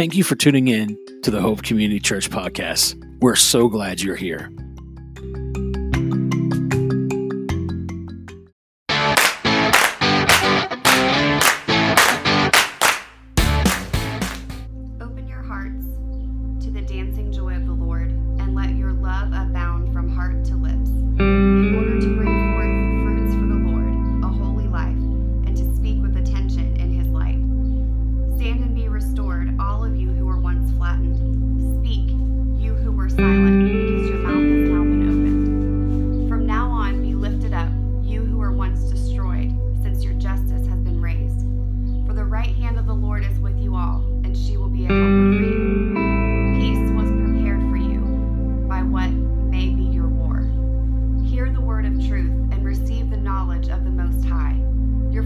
Thank 0.00 0.16
you 0.16 0.24
for 0.24 0.34
tuning 0.34 0.68
in 0.68 0.98
to 1.24 1.30
the 1.30 1.42
Hope 1.42 1.62
Community 1.62 2.00
Church 2.00 2.30
podcast. 2.30 2.96
We're 3.20 3.36
so 3.36 3.68
glad 3.68 4.00
you're 4.00 4.16
here. 4.16 4.50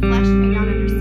Flesh 0.08 0.26
may 0.26 0.48
not 0.48 0.68
understand 0.68 0.94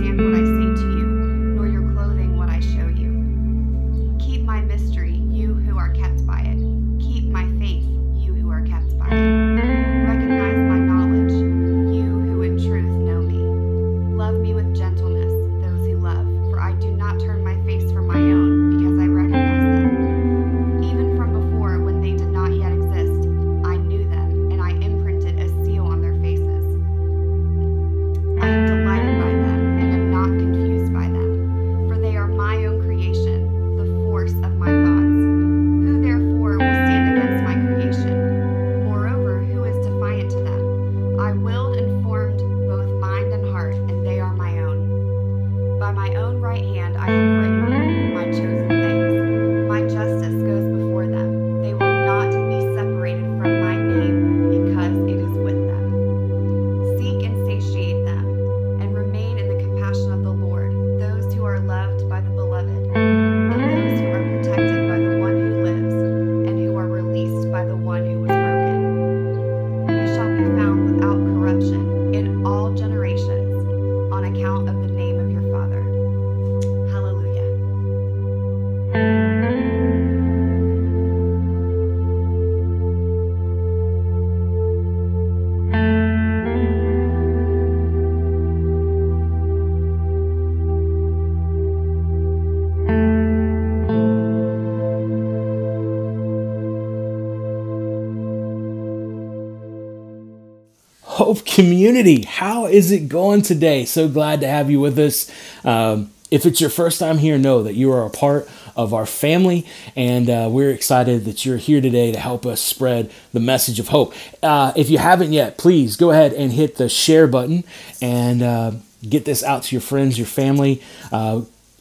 community, 102.04 102.28
how 102.28 102.66
is 102.66 102.92
it 102.92 103.08
going 103.08 103.42
today? 103.42 103.86
So 103.86 104.10
glad 104.10 104.42
to 104.42 104.48
have 104.48 104.70
you 104.70 104.80
with 104.80 105.00
us. 105.00 105.32
Um, 105.64 106.12
if 106.30 106.46
it's 106.46 106.60
your 106.60 106.70
first 106.70 107.00
time 107.00 107.18
here, 107.18 107.38
know 107.38 107.64
that 107.64 107.76
you 107.76 107.92
are 107.94 108.06
a 108.06 108.10
part 108.10 108.50
of 108.76 108.94
our 108.94 109.06
family, 109.06 109.66
and 109.96 110.30
uh, 110.30 110.50
we're 110.52 110.72
excited 110.72 111.26
that 111.26 111.46
you're 111.46 111.58
here 111.58 111.80
today 111.80 112.12
to 112.12 112.20
help 112.20 112.46
us 112.46 112.60
spread 112.60 113.12
the 113.32 113.40
message 113.40 113.80
of 113.80 113.90
hope. 113.90 114.14
Uh, 114.42 114.74
if 114.76 114.90
you 114.90 114.98
haven't 114.98 115.32
yet, 115.32 115.58
please 115.58 115.96
go 115.96 116.12
ahead 116.12 116.34
and 116.34 116.52
hit 116.52 116.76
the 116.76 116.90
share 116.90 117.28
button 117.28 117.64
and 118.02 118.42
uh, 118.42 118.72
get 119.08 119.24
this 119.24 119.44
out 119.44 119.64
to 119.64 119.76
your 119.76 119.82
friends, 119.82 120.18
your 120.18 120.28
family. 120.28 120.82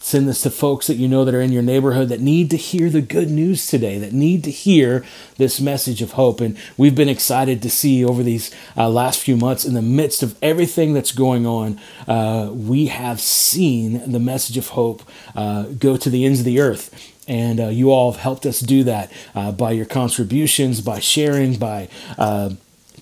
Send 0.02 0.28
this 0.28 0.42
to 0.42 0.50
folks 0.50 0.88
that 0.88 0.96
you 0.96 1.06
know 1.06 1.24
that 1.24 1.32
are 1.32 1.40
in 1.40 1.52
your 1.52 1.62
neighborhood 1.62 2.08
that 2.08 2.20
need 2.20 2.50
to 2.50 2.56
hear 2.56 2.90
the 2.90 3.00
good 3.00 3.30
news 3.30 3.68
today, 3.68 3.98
that 3.98 4.12
need 4.12 4.42
to 4.42 4.50
hear 4.50 5.04
this 5.36 5.60
message 5.60 6.02
of 6.02 6.12
hope. 6.12 6.40
And 6.40 6.58
we've 6.76 6.96
been 6.96 7.08
excited 7.08 7.62
to 7.62 7.70
see 7.70 8.04
over 8.04 8.24
these 8.24 8.50
uh, 8.76 8.88
last 8.88 9.20
few 9.20 9.36
months, 9.36 9.64
in 9.64 9.74
the 9.74 9.80
midst 9.80 10.24
of 10.24 10.36
everything 10.42 10.92
that's 10.92 11.12
going 11.12 11.46
on, 11.46 11.80
uh, 12.08 12.50
we 12.52 12.86
have 12.86 13.20
seen 13.20 14.10
the 14.10 14.18
message 14.18 14.58
of 14.58 14.70
hope 14.70 15.02
uh, 15.36 15.62
go 15.78 15.96
to 15.96 16.10
the 16.10 16.24
ends 16.24 16.41
of 16.41 16.46
the 16.46 16.60
earth. 16.60 17.12
And 17.28 17.60
uh, 17.60 17.68
you 17.68 17.92
all 17.92 18.10
have 18.10 18.20
helped 18.20 18.44
us 18.44 18.58
do 18.58 18.82
that 18.82 19.12
uh, 19.36 19.52
by 19.52 19.70
your 19.70 19.86
contributions, 19.86 20.80
by 20.80 20.98
sharing, 20.98 21.54
by 21.54 21.88
uh, 22.18 22.50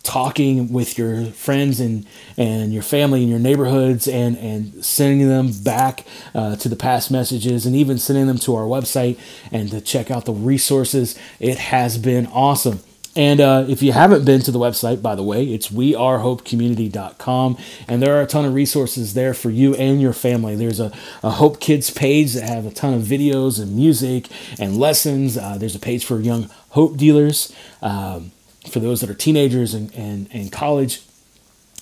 talking 0.03 0.72
with 0.72 0.97
your 0.99 1.27
friends 1.27 1.81
and, 1.81 2.06
and 2.37 2.72
your 2.72 2.83
family 2.83 3.21
and 3.21 3.31
your 3.31 3.38
neighborhoods 3.38 4.09
and, 4.09 4.37
and 4.38 4.84
sending 4.84 5.28
them 5.28 5.53
back 5.62 6.06
uh, 6.34 6.56
to 6.56 6.69
the 6.69 6.77
past 6.77 7.11
messages 7.11 7.66
and 7.66 7.77
even 7.77 7.99
sending 7.99 8.27
them 8.27 8.39
to 8.39 8.55
our 8.55 8.65
website 8.65 9.19
and 9.53 9.71
to 9.71 9.81
check 9.81 10.10
out 10.10 10.25
the 10.25 10.33
resources. 10.33 11.19
It 11.39 11.59
has 11.59 11.99
been 11.99 12.27
awesome. 12.28 12.81
And 13.16 13.41
uh, 13.41 13.65
if 13.69 13.83
you 13.83 13.93
haven't 13.93 14.25
been 14.25 14.41
to 14.43 14.53
the 14.53 14.59
website, 14.59 15.03
by 15.03 15.16
the 15.16 15.22
way, 15.22 15.44
it's 15.44 15.69
wearehopecommunity.com. 15.69 17.59
And 17.89 18.03
there 18.03 18.16
are 18.16 18.22
a 18.22 18.27
ton 18.27 18.44
of 18.44 18.55
resources 18.55 19.15
there 19.15 19.34
for 19.34 19.50
you 19.50 19.75
and 19.75 20.00
your 20.00 20.12
family. 20.12 20.55
There's 20.55 20.78
a, 20.78 20.93
a 21.22 21.31
Hope 21.31 21.60
Kids 21.60 21.91
page 21.91 22.34
that 22.34 22.44
have 22.44 22.66
a 22.66 22.71
ton 22.71 22.94
of 22.94 23.03
videos 23.03 23.60
and 23.60 23.75
music 23.75 24.28
and 24.60 24.77
lessons. 24.77 25.37
Uh, 25.37 25.59
there's 25.59 25.75
a 25.75 25.81
page 25.81 26.05
for 26.05 26.21
young 26.21 26.49
hope 26.71 26.97
dealers. 26.97 27.53
Um, 27.83 28.31
for 28.69 28.81
those 28.81 29.00
that 29.00 29.10
are 29.10 29.15
teenagers 29.15 29.75
and, 29.75 29.94
and, 29.94 30.28
and 30.32 30.53
college. 30.53 31.03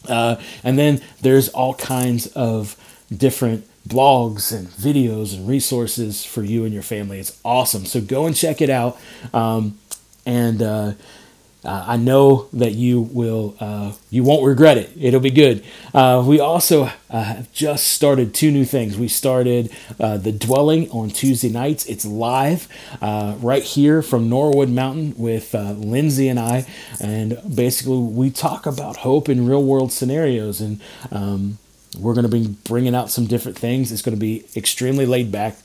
Uh, 0.09 0.37
and 0.63 0.79
then 0.79 1.01
there's 1.21 1.49
all 1.49 1.75
kinds 1.75 2.29
of 2.29 2.77
different 3.15 3.67
blogs 3.87 4.57
and 4.57 4.69
videos 4.69 5.35
and 5.35 5.49
resources 5.49 6.25
for 6.25 6.43
you 6.43 6.65
and 6.65 6.73
your 6.73 6.83
family. 6.83 7.19
It's 7.19 7.41
awesome. 7.45 7.87
So 7.87 8.01
go 8.01 8.27
and 8.27 8.37
check 8.37 8.61
it 8.61 8.71
out. 8.71 8.99
Um, 9.33 9.79
and 10.27 10.63
uh, 10.63 10.93
uh, 11.65 11.85
I 11.89 11.97
know 11.97 12.49
that 12.53 12.73
you 12.73 13.01
will, 13.01 13.57
uh, 13.59 13.93
you 14.11 14.23
won't 14.23 14.47
regret 14.47 14.79
it. 14.79 14.93
It'll 14.99 15.21
be 15.21 15.31
good. 15.31 15.65
Uh, 15.93 16.25
we 16.27 16.39
also 16.39 16.85
uh, 17.11 17.23
have 17.23 17.53
just 17.53 17.89
started 17.89 18.33
two 18.33 18.51
new 18.51 18.65
things. 18.65 18.97
We 18.97 19.09
started 19.09 19.71
uh, 19.99 20.19
the 20.19 20.33
dwelling 20.33 20.89
on 20.91 21.11
Tuesday 21.11 21.49
nights. 21.49 21.87
It's 21.87 22.05
live 22.05 22.69
uh, 23.03 23.37
right 23.41 23.63
here 23.63 24.03
from 24.03 24.29
Norwood 24.29 24.69
Mountain 24.69 25.15
with 25.17 25.55
Lindsay 25.55 26.29
and 26.29 26.39
I, 26.39 26.67
and 27.01 27.39
basically 27.53 27.99
we 27.99 28.31
talk 28.31 28.67
about 28.67 28.99
hope 28.99 29.29
in 29.29 29.47
real 29.49 29.63
world 29.63 29.93
scenarios. 29.93 30.61
And 30.61 30.81
um, 31.11 31.59
we're 31.99 32.15
going 32.15 32.29
to 32.29 32.33
be 32.33 32.49
bringing 32.65 32.95
out 32.95 33.11
some 33.11 33.27
different 33.27 33.59
things. 33.59 33.91
It's 33.91 34.03
going 34.03 34.17
to 34.17 34.21
be 34.21 34.45
extremely 34.55 35.07
laid 35.07 35.33
back 35.33 35.57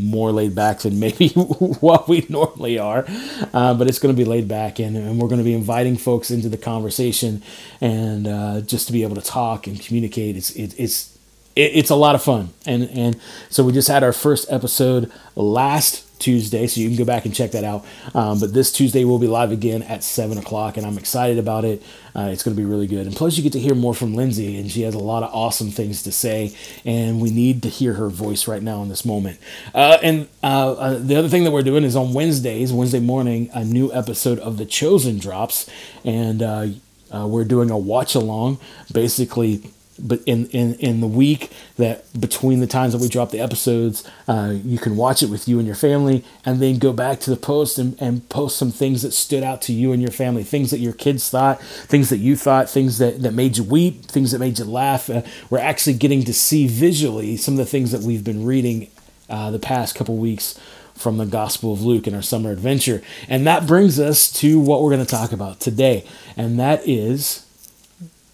more 0.00 0.32
laid 0.32 0.54
back 0.54 0.80
than 0.80 0.98
maybe 0.98 1.28
what 1.80 2.08
we 2.08 2.26
normally 2.28 2.78
are, 2.78 3.04
uh, 3.52 3.74
but 3.74 3.88
it's 3.88 3.98
going 3.98 4.14
to 4.14 4.16
be 4.16 4.28
laid 4.28 4.48
back 4.48 4.78
and, 4.78 4.96
and 4.96 5.20
we're 5.20 5.28
going 5.28 5.38
to 5.38 5.44
be 5.44 5.54
inviting 5.54 5.96
folks 5.96 6.30
into 6.30 6.48
the 6.48 6.58
conversation 6.58 7.42
and 7.80 8.26
uh, 8.26 8.60
just 8.60 8.86
to 8.86 8.92
be 8.92 9.02
able 9.02 9.16
to 9.16 9.22
talk 9.22 9.66
and 9.66 9.80
communicate. 9.80 10.36
It's 10.36 10.50
it, 10.50 10.74
it's 10.78 11.16
it, 11.56 11.72
it's 11.74 11.90
a 11.90 11.96
lot 11.96 12.14
of 12.14 12.22
fun 12.22 12.50
and 12.66 12.88
and 12.90 13.20
so 13.48 13.64
we 13.64 13.72
just 13.72 13.88
had 13.88 14.02
our 14.02 14.12
first 14.12 14.50
episode 14.50 15.10
last 15.34 16.06
Tuesday, 16.20 16.66
so 16.66 16.80
you 16.80 16.88
can 16.88 16.96
go 16.96 17.04
back 17.04 17.24
and 17.24 17.34
check 17.34 17.52
that 17.52 17.64
out. 17.64 17.84
Um, 18.14 18.38
but 18.38 18.52
this 18.52 18.70
Tuesday 18.70 19.04
we'll 19.04 19.18
be 19.18 19.26
live 19.26 19.52
again 19.52 19.82
at 19.82 20.04
seven 20.04 20.38
o'clock, 20.38 20.76
and 20.76 20.86
I'm 20.86 20.98
excited 20.98 21.38
about 21.38 21.64
it. 21.64 21.82
Uh, 22.14 22.30
it's 22.32 22.42
going 22.42 22.56
to 22.56 22.60
be 22.60 22.66
really 22.66 22.86
good, 22.86 23.06
and 23.06 23.16
plus 23.16 23.36
you 23.36 23.42
get 23.42 23.52
to 23.52 23.58
hear 23.58 23.74
more 23.74 23.94
from 23.94 24.14
Lindsay, 24.14 24.58
and 24.58 24.70
she 24.70 24.82
has 24.82 24.94
a 24.94 24.98
lot 24.98 25.22
of 25.22 25.32
awesome 25.32 25.70
things 25.70 26.02
to 26.04 26.12
say, 26.12 26.54
and 26.84 27.20
we 27.20 27.30
need 27.30 27.62
to 27.62 27.68
hear 27.68 27.94
her 27.94 28.08
voice 28.08 28.46
right 28.46 28.62
now 28.62 28.82
in 28.82 28.88
this 28.88 29.04
moment. 29.04 29.38
Uh, 29.74 29.98
and 30.02 30.28
uh, 30.42 30.72
uh 30.72 30.98
the 30.98 31.16
other 31.16 31.28
thing 31.28 31.44
that 31.44 31.50
we're 31.50 31.62
doing 31.62 31.84
is 31.84 31.96
on 31.96 32.12
Wednesdays, 32.12 32.72
Wednesday 32.72 33.00
morning, 33.00 33.50
a 33.54 33.64
new 33.64 33.92
episode 33.92 34.38
of 34.40 34.56
The 34.58 34.66
Chosen 34.66 35.18
drops, 35.18 35.68
and 36.04 36.42
uh, 36.42 36.66
uh, 37.12 37.26
we're 37.26 37.44
doing 37.44 37.70
a 37.70 37.78
watch 37.78 38.14
along, 38.14 38.58
basically 38.92 39.62
but 40.06 40.20
in, 40.26 40.46
in, 40.48 40.74
in 40.74 41.00
the 41.00 41.06
week 41.06 41.50
that 41.76 42.04
between 42.18 42.60
the 42.60 42.66
times 42.66 42.92
that 42.92 43.00
we 43.00 43.08
drop 43.08 43.30
the 43.30 43.40
episodes, 43.40 44.08
uh, 44.28 44.54
you 44.64 44.78
can 44.78 44.96
watch 44.96 45.22
it 45.22 45.30
with 45.30 45.48
you 45.48 45.58
and 45.58 45.66
your 45.66 45.76
family 45.76 46.24
and 46.44 46.60
then 46.60 46.78
go 46.78 46.92
back 46.92 47.20
to 47.20 47.30
the 47.30 47.36
post 47.36 47.78
and, 47.78 48.00
and 48.00 48.28
post 48.28 48.56
some 48.56 48.70
things 48.70 49.02
that 49.02 49.12
stood 49.12 49.42
out 49.42 49.62
to 49.62 49.72
you 49.72 49.92
and 49.92 50.02
your 50.02 50.10
family, 50.10 50.42
things 50.42 50.70
that 50.70 50.78
your 50.78 50.92
kids 50.92 51.30
thought, 51.30 51.60
things 51.62 52.10
that 52.10 52.18
you 52.18 52.36
thought, 52.36 52.68
things 52.68 52.98
that, 52.98 53.22
that 53.22 53.34
made 53.34 53.56
you 53.56 53.64
weep, 53.64 54.04
things 54.04 54.32
that 54.32 54.38
made 54.38 54.58
you 54.58 54.64
laugh. 54.64 55.08
Uh, 55.08 55.22
we're 55.48 55.58
actually 55.58 55.94
getting 55.94 56.24
to 56.24 56.34
see 56.34 56.66
visually 56.66 57.36
some 57.36 57.54
of 57.54 57.58
the 57.58 57.66
things 57.66 57.92
that 57.92 58.02
we've 58.02 58.24
been 58.24 58.44
reading 58.44 58.88
uh, 59.28 59.50
the 59.50 59.58
past 59.58 59.94
couple 59.94 60.16
weeks 60.16 60.58
from 60.94 61.16
the 61.16 61.26
Gospel 61.26 61.72
of 61.72 61.82
Luke 61.82 62.06
in 62.06 62.14
our 62.14 62.22
summer 62.22 62.50
adventure. 62.50 63.02
And 63.28 63.46
that 63.46 63.66
brings 63.66 63.98
us 63.98 64.30
to 64.40 64.60
what 64.60 64.82
we're 64.82 64.90
going 64.90 65.04
to 65.04 65.10
talk 65.10 65.32
about 65.32 65.60
today, 65.60 66.04
and 66.36 66.58
that 66.60 66.86
is 66.86 67.46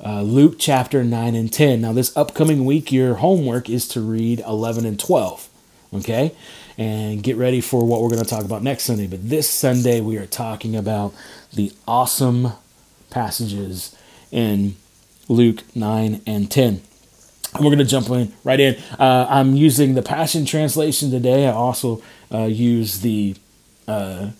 uh, 0.05 0.23
Luke 0.23 0.57
chapter 0.59 1.03
9 1.03 1.35
and 1.35 1.53
10. 1.53 1.81
Now, 1.81 1.93
this 1.93 2.17
upcoming 2.17 2.65
week, 2.65 2.93
your 2.93 3.15
homework 3.15 3.71
is 3.71 3.89
to 3.89 4.01
read 4.01 4.41
11 4.41 4.85
and 4.85 4.99
12. 4.99 5.49
Okay? 5.95 6.33
And 6.77 7.23
get 7.23 7.37
ready 7.37 7.61
for 7.61 7.87
what 7.87 8.03
we're 8.03 8.11
going 8.11 8.23
to 8.23 8.29
talk 8.29 8.45
about 8.45 8.63
next 8.63 8.85
Sunday. 8.85 9.07
But 9.07 9.29
this 9.29 9.49
Sunday, 9.49 10.01
we 10.01 10.19
are 10.19 10.27
talking 10.27 10.77
about 10.77 11.15
the 11.53 11.73
awesome 11.89 12.53
passages 13.11 13.97
in 14.31 14.77
Luke 15.29 15.63
9 15.75 16.23
and 16.27 16.51
10. 16.51 16.83
And 17.55 17.65
we're 17.65 17.71
going 17.71 17.79
to 17.79 17.85
jump 17.85 18.11
in 18.11 18.33
right 18.45 18.61
in. 18.61 18.77
Uh, 18.99 19.27
I'm 19.31 19.55
using 19.55 19.95
the 19.95 20.03
Passion 20.03 20.45
Translation 20.45 21.11
today. 21.11 21.47
I 21.47 21.53
also 21.53 22.03
uh, 22.31 22.45
use 22.45 23.01
the 23.01 23.37
uh, 23.89 24.31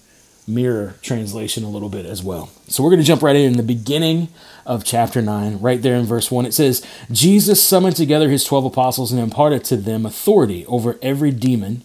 mirror 0.47 0.95
translation 1.03 1.65
a 1.65 1.71
little 1.71 1.89
bit 1.89 2.07
as 2.07 2.23
well. 2.23 2.51
So 2.69 2.83
we're 2.83 2.91
going 2.91 3.01
to 3.01 3.07
jump 3.07 3.23
right 3.23 3.37
in 3.37 3.53
in 3.53 3.57
the 3.57 3.63
beginning 3.63 4.29
of 4.65 4.85
chapter 4.85 5.21
9, 5.21 5.59
right 5.59 5.83
there 5.83 5.97
in 5.97 6.05
verse 6.05 6.31
1. 6.31 6.47
It 6.47 6.55
says, 6.55 6.87
Jesus 7.11 7.63
summoned 7.63 7.97
together 7.97 8.29
his 8.29 8.45
12 8.45 8.67
apostles 8.67 9.13
and 9.13 9.21
imparted 9.21 9.65
to 9.65 9.77
them 9.77 10.07
authority 10.07 10.65
over 10.67 10.99
every 11.03 11.31
demon. 11.31 11.83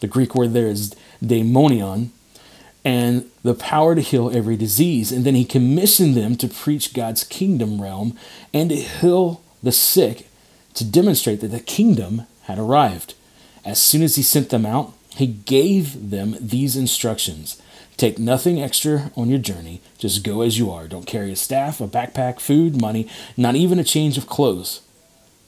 The 0.00 0.06
Greek 0.06 0.34
word 0.34 0.52
there 0.52 0.66
is 0.66 0.94
daemonion, 1.22 2.10
and 2.84 3.30
the 3.42 3.54
power 3.54 3.94
to 3.94 4.02
heal 4.02 4.30
every 4.34 4.56
disease. 4.56 5.10
And 5.10 5.24
then 5.24 5.34
he 5.34 5.44
commissioned 5.44 6.14
them 6.14 6.36
to 6.36 6.48
preach 6.48 6.92
God's 6.92 7.24
kingdom 7.24 7.80
realm 7.80 8.16
and 8.52 8.68
to 8.68 8.76
heal 8.76 9.42
the 9.62 9.72
sick 9.72 10.28
to 10.74 10.84
demonstrate 10.84 11.40
that 11.40 11.48
the 11.48 11.60
kingdom 11.60 12.26
had 12.42 12.58
arrived. 12.58 13.14
As 13.64 13.80
soon 13.80 14.02
as 14.02 14.16
he 14.16 14.22
sent 14.22 14.50
them 14.50 14.66
out, 14.66 14.92
he 15.10 15.26
gave 15.26 16.10
them 16.10 16.36
these 16.40 16.76
instructions 16.76 17.62
Take 17.96 18.18
nothing 18.18 18.60
extra 18.60 19.12
on 19.16 19.28
your 19.28 19.38
journey. 19.38 19.80
Just 19.98 20.24
go 20.24 20.42
as 20.42 20.58
you 20.58 20.70
are. 20.70 20.88
Don't 20.88 21.06
carry 21.06 21.30
a 21.32 21.36
staff, 21.36 21.80
a 21.80 21.86
backpack, 21.86 22.40
food, 22.40 22.80
money, 22.80 23.08
not 23.36 23.54
even 23.54 23.78
a 23.78 23.84
change 23.84 24.18
of 24.18 24.26
clothes. 24.26 24.80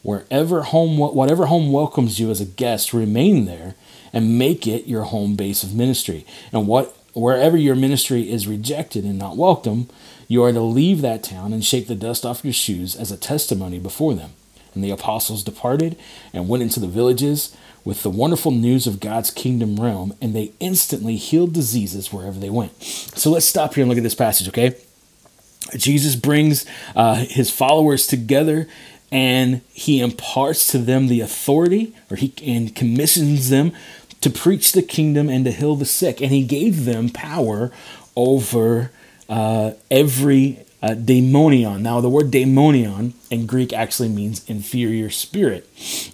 Wherever 0.03 0.63
home, 0.63 0.99
whatever 0.99 1.47
home 1.47 1.73
welcomes 1.73 2.21
you 2.21 2.31
as 2.31 2.41
a 2.41 2.47
guest, 2.47 2.93
remain 2.93 3.47
there 3.47 3.75
and 4.13 4.39
make 4.39 4.67
it 4.67 4.87
your 4.87 5.03
home 5.03 5.35
base 5.35 5.65
of 5.65 5.75
ministry. 5.75 6.25
And 6.53 6.69
what, 6.69 6.97
wherever 7.13 7.57
your 7.57 7.75
ministry 7.75 8.31
is 8.31 8.47
rejected 8.47 9.05
and 9.05 9.19
not 9.19 9.37
welcome, 9.37 9.89
you 10.29 10.45
are 10.45 10.53
to 10.53 10.61
leave 10.61 11.01
that 11.01 11.25
town 11.25 11.53
and 11.53 11.65
shake 11.65 11.89
the 11.89 11.97
dust 11.97 12.25
off 12.25 12.45
your 12.45 12.53
shoes 12.53 12.95
as 12.95 13.11
a 13.11 13.17
testimony 13.17 13.81
before 13.81 14.15
them. 14.15 14.35
And 14.77 14.85
the 14.85 14.91
apostles 14.91 15.43
departed 15.43 15.97
and 16.33 16.49
went 16.49 16.63
into 16.63 16.79
the 16.79 16.87
villages 16.87 17.57
with 17.83 18.03
the 18.03 18.11
wonderful 18.11 18.51
news 18.51 18.87
of 18.87 19.01
God's 19.01 19.31
kingdom 19.31 19.81
realm, 19.81 20.15
and 20.21 20.35
they 20.35 20.53
instantly 20.61 21.17
healed 21.17 21.55
diseases 21.55 22.13
wherever 22.13 22.39
they 22.39 22.51
went. 22.51 22.83
So 22.83 23.31
let's 23.31 23.47
stop 23.47 23.75
here 23.75 23.83
and 23.83 23.89
look 23.89 23.97
at 23.97 24.05
this 24.05 24.15
passage, 24.15 24.49
okay? 24.49 24.77
Jesus 25.77 26.15
brings 26.15 26.67
uh, 26.95 27.15
his 27.15 27.51
followers 27.51 28.07
together 28.07 28.69
and 29.11 29.63
he 29.73 30.01
imparts 30.01 30.67
to 30.73 30.79
them 30.79 31.07
the 31.07 31.21
authority, 31.21 31.95
or 32.11 32.17
he 32.17 32.35
and 32.45 32.75
commissions 32.75 33.51
them 33.51 33.73
to 34.21 34.31
preach 34.31 34.73
the 34.73 34.83
kingdom 34.83 35.29
and 35.29 35.45
to 35.45 35.53
heal 35.53 35.77
the 35.77 35.87
sick. 35.87 36.21
And 36.21 36.33
he 36.33 36.45
gave 36.45 36.85
them 36.85 37.09
power 37.09 37.71
over 38.17 38.91
uh, 39.29 39.73
every 39.91 40.67
uh. 40.95 41.81
Now, 41.81 42.01
the 42.01 42.09
word 42.09 42.31
daimonion 42.31 43.13
in 43.31 43.47
Greek 43.47 43.73
actually 43.73 44.09
means 44.09 44.45
inferior 44.49 45.11
spirit. 45.11 45.69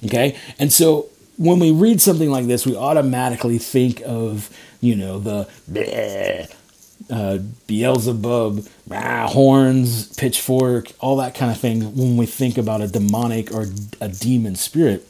Okay, 0.05 0.37
and 0.59 0.73
so 0.73 1.09
when 1.37 1.59
we 1.59 1.71
read 1.71 2.01
something 2.01 2.31
like 2.31 2.47
this, 2.47 2.67
we 2.67 2.77
automatically 2.77 3.59
think 3.59 4.03
of, 4.05 4.51
you 4.81 4.95
know, 4.95 5.19
the 5.19 5.49
bleh, 5.71 6.53
uh, 7.11 7.39
Beelzebub, 7.67 8.67
ah, 8.91 9.27
horns, 9.29 10.15
pitchfork, 10.17 10.93
all 11.01 11.17
that 11.17 11.35
kind 11.35 11.51
of 11.51 11.59
thing 11.59 11.95
when 11.97 12.17
we 12.17 12.27
think 12.27 12.59
about 12.59 12.81
a 12.81 12.89
demonic 12.89 13.53
or 13.53 13.67
a 14.01 14.09
demon 14.09 14.57
spirit. 14.57 15.07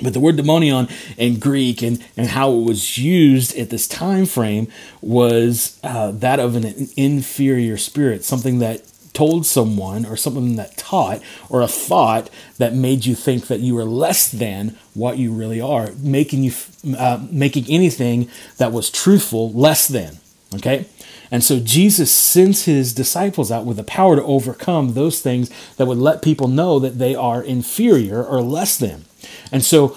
But 0.00 0.12
the 0.12 0.20
word 0.20 0.36
demonion 0.36 0.88
in 1.16 1.40
Greek 1.40 1.82
and, 1.82 2.04
and 2.16 2.28
how 2.28 2.52
it 2.52 2.62
was 2.62 2.98
used 2.98 3.56
at 3.56 3.70
this 3.70 3.88
time 3.88 4.26
frame 4.26 4.68
was 5.00 5.78
uh, 5.82 6.12
that 6.12 6.38
of 6.38 6.54
an 6.54 6.88
inferior 6.96 7.76
spirit, 7.76 8.24
something 8.24 8.60
that 8.60 8.84
told 9.12 9.44
someone 9.44 10.06
or 10.06 10.16
something 10.16 10.54
that 10.54 10.76
taught 10.76 11.20
or 11.48 11.60
a 11.60 11.66
thought 11.66 12.30
that 12.58 12.72
made 12.72 13.04
you 13.04 13.16
think 13.16 13.48
that 13.48 13.58
you 13.58 13.74
were 13.74 13.84
less 13.84 14.30
than 14.30 14.76
what 14.94 15.18
you 15.18 15.32
really 15.32 15.60
are, 15.60 15.90
making 15.98 16.44
you 16.44 16.52
uh, 16.96 17.26
making 17.28 17.64
anything 17.68 18.28
that 18.58 18.70
was 18.70 18.90
truthful 18.90 19.50
less 19.50 19.88
than. 19.88 20.18
Okay. 20.54 20.86
And 21.30 21.42
so 21.44 21.58
Jesus 21.58 22.10
sends 22.12 22.64
his 22.64 22.94
disciples 22.94 23.50
out 23.50 23.66
with 23.66 23.76
the 23.76 23.84
power 23.84 24.16
to 24.16 24.22
overcome 24.22 24.94
those 24.94 25.20
things 25.20 25.50
that 25.76 25.86
would 25.86 25.98
let 25.98 26.22
people 26.22 26.48
know 26.48 26.78
that 26.78 26.98
they 26.98 27.14
are 27.14 27.42
inferior 27.42 28.24
or 28.24 28.40
less 28.40 28.78
than. 28.78 29.04
And 29.52 29.64
so, 29.64 29.88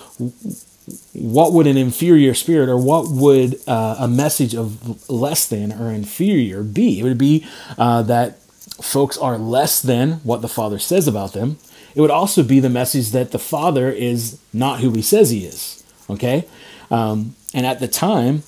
what 1.13 1.53
would 1.53 1.67
an 1.67 1.77
inferior 1.77 2.33
spirit 2.33 2.69
or 2.69 2.77
what 2.77 3.07
would 3.09 3.61
uh, 3.67 3.95
a 3.99 4.07
message 4.07 4.55
of 4.55 5.09
less 5.09 5.47
than 5.47 5.71
or 5.71 5.91
inferior 5.91 6.63
be? 6.63 6.99
It 6.99 7.03
would 7.03 7.17
be 7.17 7.45
uh, 7.77 8.01
that 8.03 8.41
folks 8.81 9.17
are 9.17 9.37
less 9.37 9.81
than 9.81 10.13
what 10.23 10.41
the 10.41 10.47
Father 10.47 10.79
says 10.79 11.07
about 11.07 11.33
them. 11.33 11.57
It 11.95 12.01
would 12.01 12.11
also 12.11 12.43
be 12.43 12.59
the 12.59 12.69
message 12.69 13.11
that 13.11 13.31
the 13.31 13.39
Father 13.39 13.89
is 13.89 14.39
not 14.53 14.79
who 14.79 14.91
he 14.91 15.01
says 15.01 15.29
he 15.29 15.45
is. 15.45 15.83
Okay? 16.09 16.47
Um, 16.89 17.35
and 17.53 17.65
at 17.65 17.79
the 17.79 17.87
time, 17.87 18.43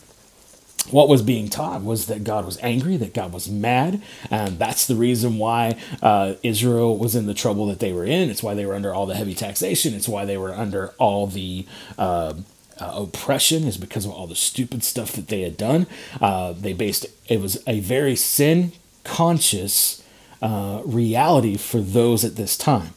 what 0.91 1.07
was 1.07 1.21
being 1.21 1.47
taught 1.47 1.83
was 1.83 2.07
that 2.07 2.23
God 2.23 2.45
was 2.45 2.57
angry, 2.61 2.97
that 2.97 3.13
God 3.13 3.33
was 3.33 3.49
mad, 3.49 4.01
and 4.29 4.59
that's 4.59 4.85
the 4.85 4.95
reason 4.95 5.37
why 5.37 5.77
uh, 6.01 6.35
Israel 6.43 6.97
was 6.97 7.15
in 7.15 7.25
the 7.25 7.33
trouble 7.33 7.67
that 7.67 7.79
they 7.79 7.93
were 7.93 8.05
in. 8.05 8.29
It's 8.29 8.43
why 8.43 8.53
they 8.53 8.65
were 8.65 8.75
under 8.75 8.93
all 8.93 9.05
the 9.05 9.15
heavy 9.15 9.35
taxation. 9.35 9.93
It's 9.93 10.09
why 10.09 10.25
they 10.25 10.37
were 10.37 10.53
under 10.53 10.89
all 10.97 11.27
the 11.27 11.65
uh, 11.97 12.33
uh, 12.79 12.93
oppression. 12.95 13.63
Is 13.63 13.77
because 13.77 14.05
of 14.05 14.11
all 14.11 14.27
the 14.27 14.35
stupid 14.35 14.83
stuff 14.83 15.11
that 15.13 15.27
they 15.27 15.41
had 15.41 15.57
done. 15.57 15.87
Uh, 16.19 16.53
they 16.53 16.73
based 16.73 17.05
it 17.27 17.39
was 17.39 17.61
a 17.67 17.79
very 17.79 18.15
sin 18.15 18.71
conscious 19.03 20.03
uh, 20.41 20.81
reality 20.85 21.57
for 21.57 21.79
those 21.79 22.25
at 22.25 22.35
this 22.35 22.57
time. 22.57 22.93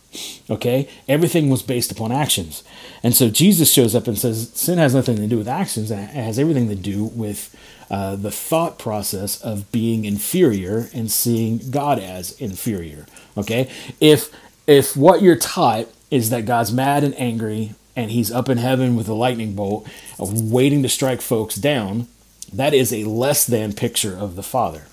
Okay? 0.48 0.88
Everything 1.08 1.50
was 1.50 1.62
based 1.62 1.92
upon 1.92 2.12
actions. 2.12 2.62
And 3.02 3.14
so 3.14 3.30
Jesus 3.30 3.72
shows 3.72 3.94
up 3.94 4.06
and 4.06 4.18
says 4.18 4.50
sin 4.54 4.78
has 4.78 4.94
nothing 4.94 5.16
to 5.16 5.26
do 5.26 5.38
with 5.38 5.48
actions, 5.48 5.90
it 5.90 5.96
has 5.96 6.38
everything 6.38 6.68
to 6.68 6.74
do 6.74 7.04
with 7.04 7.54
uh, 7.90 8.16
the 8.16 8.30
thought 8.30 8.78
process 8.78 9.40
of 9.40 9.70
being 9.70 10.04
inferior 10.04 10.88
and 10.92 11.10
seeing 11.10 11.70
God 11.70 11.98
as 11.98 12.32
inferior. 12.40 13.06
Okay? 13.36 13.70
If 14.00 14.30
if 14.66 14.96
what 14.96 15.22
you're 15.22 15.36
taught 15.36 15.86
is 16.10 16.30
that 16.30 16.44
God's 16.44 16.72
mad 16.72 17.04
and 17.04 17.14
angry 17.18 17.74
and 17.94 18.10
he's 18.10 18.30
up 18.30 18.48
in 18.48 18.58
heaven 18.58 18.96
with 18.96 19.08
a 19.08 19.14
lightning 19.14 19.54
bolt 19.54 19.86
waiting 20.18 20.82
to 20.82 20.88
strike 20.88 21.20
folks 21.20 21.54
down, 21.54 22.08
that 22.52 22.74
is 22.74 22.92
a 22.92 23.04
less 23.04 23.46
than 23.46 23.72
picture 23.72 24.16
of 24.16 24.36
the 24.36 24.42
Father 24.42 24.84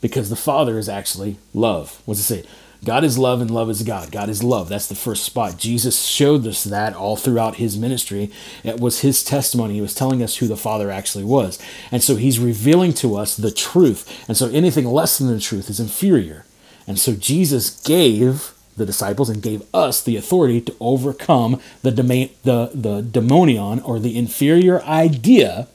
because 0.00 0.28
the 0.28 0.36
Father 0.36 0.78
is 0.78 0.88
actually 0.88 1.38
love. 1.54 2.02
What's 2.04 2.20
it 2.20 2.24
say? 2.24 2.44
God 2.84 3.04
is 3.04 3.16
love 3.16 3.40
and 3.40 3.50
love 3.50 3.70
is 3.70 3.82
God. 3.82 4.10
God 4.10 4.28
is 4.28 4.42
love. 4.42 4.68
That's 4.68 4.88
the 4.88 4.96
first 4.96 5.24
spot. 5.24 5.56
Jesus 5.56 6.04
showed 6.04 6.44
us 6.46 6.64
that 6.64 6.96
all 6.96 7.16
throughout 7.16 7.56
his 7.56 7.78
ministry. 7.78 8.30
It 8.64 8.80
was 8.80 9.00
his 9.00 9.22
testimony. 9.22 9.74
He 9.74 9.80
was 9.80 9.94
telling 9.94 10.20
us 10.22 10.36
who 10.36 10.48
the 10.48 10.56
Father 10.56 10.90
actually 10.90 11.24
was. 11.24 11.60
And 11.92 12.02
so 12.02 12.16
he's 12.16 12.40
revealing 12.40 12.92
to 12.94 13.16
us 13.16 13.36
the 13.36 13.52
truth. 13.52 14.26
And 14.26 14.36
so 14.36 14.48
anything 14.48 14.86
less 14.86 15.18
than 15.18 15.28
the 15.28 15.38
truth 15.38 15.70
is 15.70 15.78
inferior. 15.78 16.44
And 16.86 16.98
so 16.98 17.14
Jesus 17.14 17.80
gave 17.82 18.52
the 18.76 18.86
disciples 18.86 19.28
and 19.28 19.42
gave 19.42 19.62
us 19.72 20.02
the 20.02 20.16
authority 20.16 20.60
to 20.60 20.74
overcome 20.80 21.60
the, 21.82 21.90
the, 21.92 22.70
the 22.74 23.02
demonion 23.02 23.80
or 23.80 24.00
the 24.00 24.18
inferior 24.18 24.82
idea 24.82 25.68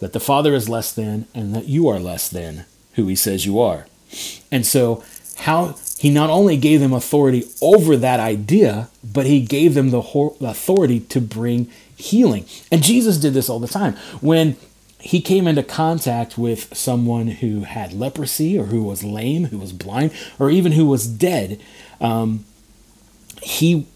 that 0.00 0.12
the 0.12 0.20
Father 0.20 0.54
is 0.54 0.68
less 0.68 0.92
than 0.92 1.26
and 1.34 1.54
that 1.54 1.66
you 1.66 1.86
are 1.88 2.00
less 2.00 2.28
than 2.28 2.64
who 2.94 3.06
he 3.06 3.14
says 3.14 3.46
you 3.46 3.60
are. 3.60 3.86
And 4.50 4.64
so, 4.64 5.04
how 5.40 5.76
he 5.98 6.10
not 6.10 6.30
only 6.30 6.56
gave 6.56 6.80
them 6.80 6.92
authority 6.92 7.44
over 7.60 7.96
that 7.96 8.20
idea, 8.20 8.88
but 9.02 9.26
he 9.26 9.40
gave 9.40 9.74
them 9.74 9.90
the 9.90 9.98
authority 9.98 11.00
to 11.00 11.20
bring 11.20 11.70
healing. 11.96 12.44
And 12.70 12.82
Jesus 12.82 13.18
did 13.18 13.34
this 13.34 13.48
all 13.48 13.58
the 13.58 13.68
time. 13.68 13.94
When 14.20 14.56
he 15.00 15.20
came 15.20 15.46
into 15.46 15.62
contact 15.62 16.38
with 16.38 16.76
someone 16.76 17.28
who 17.28 17.62
had 17.62 17.92
leprosy 17.92 18.58
or 18.58 18.66
who 18.66 18.82
was 18.82 19.04
lame, 19.04 19.46
who 19.46 19.58
was 19.58 19.72
blind, 19.72 20.12
or 20.38 20.50
even 20.50 20.72
who 20.72 20.86
was 20.86 21.06
dead, 21.06 21.60
um, 22.00 22.44
he 23.42 23.86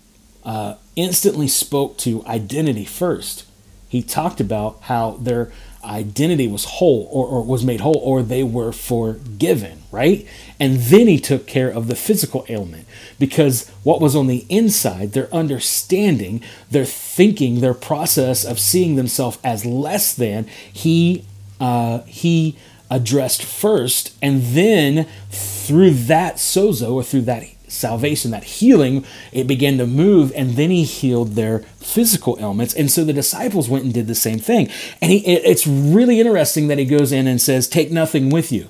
uh, 0.45 0.75
instantly 0.97 1.49
spoke 1.49 1.97
to 1.99 2.25
identity 2.27 2.85
first. 2.85 3.45
He 3.89 4.03
talked 4.03 4.41
about 4.41 4.79
how 4.83 5.13
their 5.21 5.53
identity 5.85 6.47
was 6.47 6.65
whole 6.65 7.09
or, 7.11 7.27
or, 7.27 7.45
was 7.45 7.65
made 7.65 7.81
whole 7.81 8.01
or 8.03 8.23
they 8.23 8.43
were 8.43 8.73
forgiven, 8.73 9.82
right? 9.93 10.27
And 10.59 10.79
then 10.79 11.07
he 11.07 11.21
took 11.21 11.47
care 11.47 11.69
of 11.69 11.87
the 11.87 11.95
physical 11.95 12.45
ailment 12.49 12.87
because 13.19 13.69
what 13.85 14.01
was 14.01 14.17
on 14.17 14.27
the 14.27 14.45
inside, 14.49 15.13
their 15.13 15.33
understanding, 15.33 16.43
their 16.71 16.87
thinking, 16.87 17.61
their 17.61 17.75
process 17.75 18.45
of 18.45 18.59
seeing 18.59 18.97
themselves 18.97 19.39
as 19.45 19.65
less 19.65 20.15
than, 20.15 20.47
he 20.73 21.25
uh, 21.61 22.03
he 22.03 22.57
addressed 22.91 23.45
first, 23.45 24.15
and 24.21 24.43
then 24.43 25.07
through 25.31 25.93
that 25.93 26.37
sozo 26.37 26.93
or 26.93 27.03
through 27.05 27.23
that 27.23 27.45
salvation, 27.69 28.31
that 28.31 28.45
healing, 28.45 29.05
it 29.33 29.47
began 29.47 29.79
to 29.79 29.87
move, 29.87 30.33
and 30.37 30.57
then 30.57 30.71
he 30.71 30.85
healed 30.85 31.31
their 31.31 31.61
physical 31.79 32.37
ailments. 32.41 32.75
And 32.75 32.91
so 32.91 33.05
the 33.05 33.13
disciples 33.13 33.69
went 33.69 33.85
and 33.85 33.95
did 33.95 34.07
the 34.07 34.15
same 34.15 34.39
thing. 34.39 34.69
And 35.01 35.11
he, 35.11 35.19
it's 35.19 35.67
really 35.67 36.21
interesting 36.21 36.69
that 36.69 36.79
he 36.79 36.85
goes 36.85 37.13
in 37.13 37.27
and 37.27 37.41
says, 37.41 37.67
Take 37.69 37.91
nothing 37.91 38.29
with 38.29 38.53
you. 38.53 38.69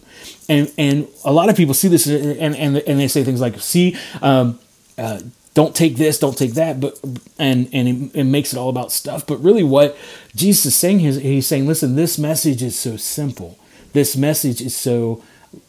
And, 0.49 0.73
and 0.77 1.09
a 1.25 1.33
lot 1.33 1.49
of 1.49 1.57
people 1.57 1.75
see 1.75 1.89
this 1.89 2.07
and, 2.07 2.57
and, 2.57 2.77
and 2.77 3.01
they 3.01 3.09
say 3.09 3.25
things 3.25 3.41
like, 3.41 3.61
See, 3.61 3.97
um, 4.21 4.59
uh, 4.99 5.21
don't 5.55 5.75
take 5.77 5.97
this, 5.97 6.19
don't 6.19 6.37
take 6.37 6.55
that, 6.55 6.81
but 6.81 6.99
and 7.39 7.69
and 7.73 7.89
it, 7.89 8.21
it, 8.21 8.25
makes 8.25 8.53
it 8.53 8.59
all 8.59 8.71
about 8.71 8.91
stuff. 8.91 9.27
But 9.27 9.43
really, 9.43 9.63
what 9.63 9.97
Jesus 10.35 10.67
is 10.67 10.77
saying 10.77 11.03
is 11.03 11.17
he's 11.17 11.47
saying, 11.47 11.67
listen, 11.67 11.95
this 11.95 12.19
message 12.19 12.63
is 12.63 12.79
so 12.79 12.97
simple. 12.97 13.59
This 13.93 14.17
message 14.17 14.63
is 14.63 14.75
so 14.75 15.23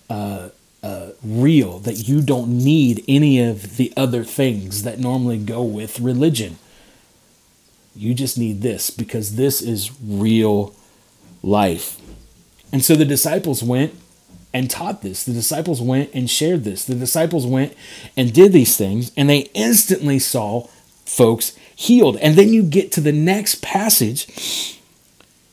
uh, 0.09 0.49
uh, 0.81 1.09
real 1.21 1.79
that 1.79 2.07
you 2.07 2.21
don't 2.21 2.57
need 2.57 3.03
any 3.07 3.41
of 3.41 3.75
the 3.75 3.91
other 3.97 4.23
things 4.23 4.83
that 4.83 4.99
normally 4.99 5.37
go 5.37 5.63
with 5.63 5.99
religion. 5.99 6.57
You 7.93 8.13
just 8.13 8.37
need 8.37 8.61
this 8.61 8.89
because 8.89 9.35
this 9.35 9.61
is 9.61 9.91
real 10.01 10.73
life. 11.43 11.99
And 12.71 12.83
so 12.83 12.95
the 12.95 13.05
disciples 13.05 13.61
went 13.61 13.93
and 14.53 14.69
taught 14.69 15.01
this. 15.01 15.23
The 15.23 15.33
disciples 15.33 15.81
went 15.81 16.11
and 16.13 16.29
shared 16.29 16.63
this. 16.63 16.85
The 16.85 16.95
disciples 16.95 17.45
went 17.45 17.73
and 18.15 18.33
did 18.33 18.53
these 18.53 18.77
things, 18.77 19.11
and 19.17 19.29
they 19.29 19.49
instantly 19.53 20.19
saw 20.19 20.67
folks 21.05 21.57
healed. 21.75 22.17
And 22.17 22.35
then 22.35 22.53
you 22.53 22.63
get 22.63 22.91
to 22.93 23.01
the 23.01 23.11
next 23.11 23.61
passage. 23.61 24.79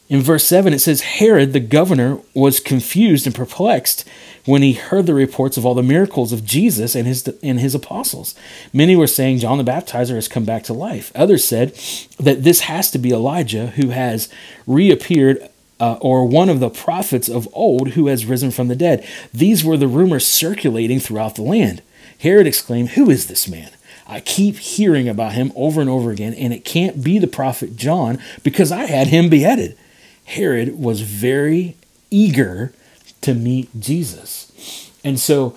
In 0.08 0.20
verse 0.22 0.44
7, 0.44 0.72
it 0.72 0.80
says 0.80 1.02
Herod 1.02 1.52
the 1.52 1.60
governor 1.60 2.18
was 2.34 2.58
confused 2.58 3.26
and 3.26 3.34
perplexed 3.34 4.04
when 4.44 4.62
he 4.62 4.72
heard 4.72 5.06
the 5.06 5.14
reports 5.14 5.56
of 5.56 5.64
all 5.64 5.74
the 5.74 5.82
miracles 5.82 6.32
of 6.32 6.44
Jesus 6.44 6.96
and 6.96 7.06
his 7.06 7.28
and 7.42 7.60
his 7.60 7.74
apostles. 7.74 8.34
Many 8.72 8.96
were 8.96 9.06
saying 9.06 9.38
John 9.38 9.58
the 9.58 9.64
Baptizer 9.64 10.14
has 10.14 10.28
come 10.28 10.44
back 10.44 10.64
to 10.64 10.72
life. 10.72 11.12
Others 11.14 11.44
said 11.44 11.74
that 12.18 12.42
this 12.42 12.60
has 12.62 12.90
to 12.90 12.98
be 12.98 13.10
Elijah 13.10 13.68
who 13.68 13.90
has 13.90 14.28
reappeared 14.66 15.48
uh, 15.80 15.94
or 16.00 16.26
one 16.26 16.48
of 16.48 16.60
the 16.60 16.70
prophets 16.70 17.28
of 17.28 17.48
old 17.52 17.90
who 17.90 18.06
has 18.06 18.26
risen 18.26 18.50
from 18.50 18.68
the 18.68 18.76
dead. 18.76 19.06
These 19.32 19.64
were 19.64 19.76
the 19.76 19.88
rumors 19.88 20.26
circulating 20.26 21.00
throughout 21.00 21.34
the 21.34 21.42
land. 21.42 21.82
Herod 22.18 22.46
exclaimed, 22.46 22.90
"Who 22.90 23.10
is 23.10 23.26
this 23.26 23.48
man?" 23.48 23.70
I 24.06 24.20
keep 24.20 24.56
hearing 24.56 25.08
about 25.08 25.34
him 25.34 25.52
over 25.54 25.80
and 25.80 25.88
over 25.88 26.10
again, 26.10 26.34
and 26.34 26.52
it 26.52 26.64
can't 26.64 27.02
be 27.02 27.18
the 27.18 27.28
prophet 27.28 27.76
John 27.76 28.18
because 28.42 28.72
I 28.72 28.86
had 28.86 29.06
him 29.06 29.28
beheaded. 29.28 29.76
Herod 30.24 30.78
was 30.78 31.00
very 31.00 31.76
eager 32.10 32.72
to 33.20 33.34
meet 33.34 33.68
Jesus. 33.78 34.90
And 35.04 35.18
so 35.18 35.54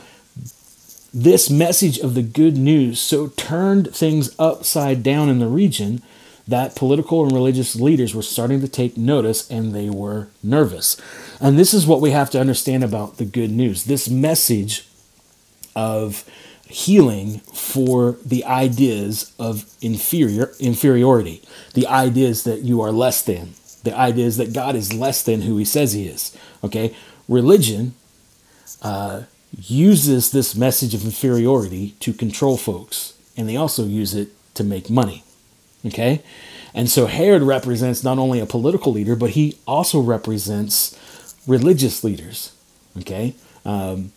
this 1.13 1.49
message 1.49 1.99
of 1.99 2.15
the 2.15 2.21
good 2.21 2.57
news 2.57 2.99
so 2.99 3.27
turned 3.27 3.93
things 3.95 4.33
upside 4.39 5.03
down 5.03 5.29
in 5.29 5.39
the 5.39 5.47
region 5.47 6.01
that 6.47 6.75
political 6.75 7.23
and 7.23 7.31
religious 7.31 7.75
leaders 7.75 8.13
were 8.13 8.21
starting 8.21 8.61
to 8.61 8.67
take 8.67 8.97
notice 8.97 9.49
and 9.49 9.73
they 9.73 9.89
were 9.89 10.27
nervous. 10.41 10.97
And 11.39 11.57
this 11.57 11.73
is 11.73 11.87
what 11.87 12.01
we 12.01 12.11
have 12.11 12.29
to 12.31 12.39
understand 12.39 12.83
about 12.83 13.17
the 13.17 13.25
good 13.25 13.51
news. 13.51 13.85
This 13.85 14.09
message 14.09 14.87
of 15.75 16.25
healing 16.67 17.39
for 17.53 18.17
the 18.25 18.43
ideas 18.45 19.31
of 19.37 19.65
inferior 19.81 20.51
inferiority, 20.59 21.41
the 21.75 21.87
ideas 21.87 22.43
that 22.43 22.61
you 22.61 22.81
are 22.81 22.91
less 22.91 23.21
than, 23.21 23.53
the 23.83 23.95
ideas 23.95 24.37
that 24.37 24.53
God 24.53 24.75
is 24.75 24.93
less 24.93 25.21
than 25.21 25.41
who 25.41 25.57
he 25.57 25.65
says 25.65 25.93
he 25.93 26.07
is. 26.07 26.35
Okay? 26.63 26.95
religion 27.27 27.93
uh, 28.81 29.23
uses 29.57 30.31
this 30.31 30.55
message 30.55 30.93
of 30.93 31.03
inferiority 31.03 31.91
to 31.99 32.13
control 32.13 32.57
folks, 32.57 33.13
and 33.37 33.47
they 33.47 33.55
also 33.55 33.85
use 33.85 34.13
it 34.13 34.29
to 34.55 34.63
make 34.63 34.89
money. 34.89 35.23
Okay? 35.85 36.21
And 36.73 36.89
so 36.89 37.05
Herod 37.05 37.43
represents 37.43 38.03
not 38.03 38.17
only 38.17 38.39
a 38.39 38.45
political 38.45 38.91
leader, 38.91 39.15
but 39.15 39.31
he 39.31 39.57
also 39.67 39.99
represents 39.99 40.97
religious 41.47 42.03
leaders. 42.03 42.53
Okay? 42.99 43.35
Um, 43.65 44.11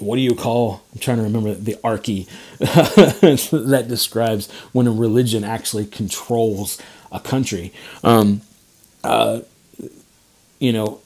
what 0.00 0.16
do 0.16 0.20
you 0.20 0.34
call 0.34 0.82
i'm 0.92 0.98
trying 0.98 1.16
to 1.16 1.22
remember 1.22 1.54
the 1.54 1.78
archy 1.82 2.26
that 2.58 3.86
describes 3.88 4.50
when 4.72 4.86
a 4.86 4.90
religion 4.90 5.42
actually 5.42 5.86
controls 5.86 6.78
a 7.10 7.20
country 7.20 7.72
um, 8.04 8.42
uh, 9.04 9.40
you 10.58 10.72
know 10.72 11.00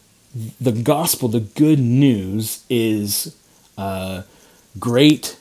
the 0.61 0.73
gospel, 0.73 1.29
the 1.29 1.41
good 1.41 1.81
news, 1.81 2.65
is 2.71 3.37
uh, 3.77 4.23
great 4.79 5.37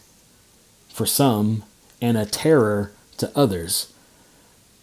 for 0.89 1.05
some 1.05 1.63
and 2.01 2.17
a 2.17 2.25
terror 2.25 2.91
to 3.17 3.31
others 3.37 3.93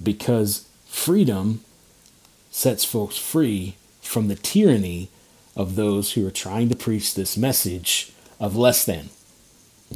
because 0.02 0.68
freedom 0.86 1.60
sets 2.50 2.84
folks 2.84 3.16
free 3.16 3.76
from 4.00 4.28
the 4.28 4.34
tyranny 4.34 5.08
of 5.54 5.74
those 5.74 6.12
who 6.12 6.26
are 6.26 6.30
trying 6.30 6.68
to 6.68 6.76
preach 6.76 7.14
this 7.14 7.36
message 7.36 8.12
of 8.38 8.56
less 8.56 8.84
than. 8.84 9.08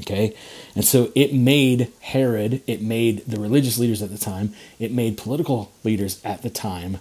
Okay? 0.00 0.34
And 0.74 0.84
so 0.84 1.10
it 1.14 1.34
made 1.34 1.92
Herod, 2.00 2.62
it 2.66 2.80
made 2.80 3.24
the 3.26 3.40
religious 3.40 3.78
leaders 3.78 4.02
at 4.02 4.10
the 4.10 4.18
time, 4.18 4.54
it 4.78 4.92
made 4.92 5.18
political 5.18 5.72
leaders 5.84 6.20
at 6.24 6.42
the 6.42 6.50
time 6.50 6.98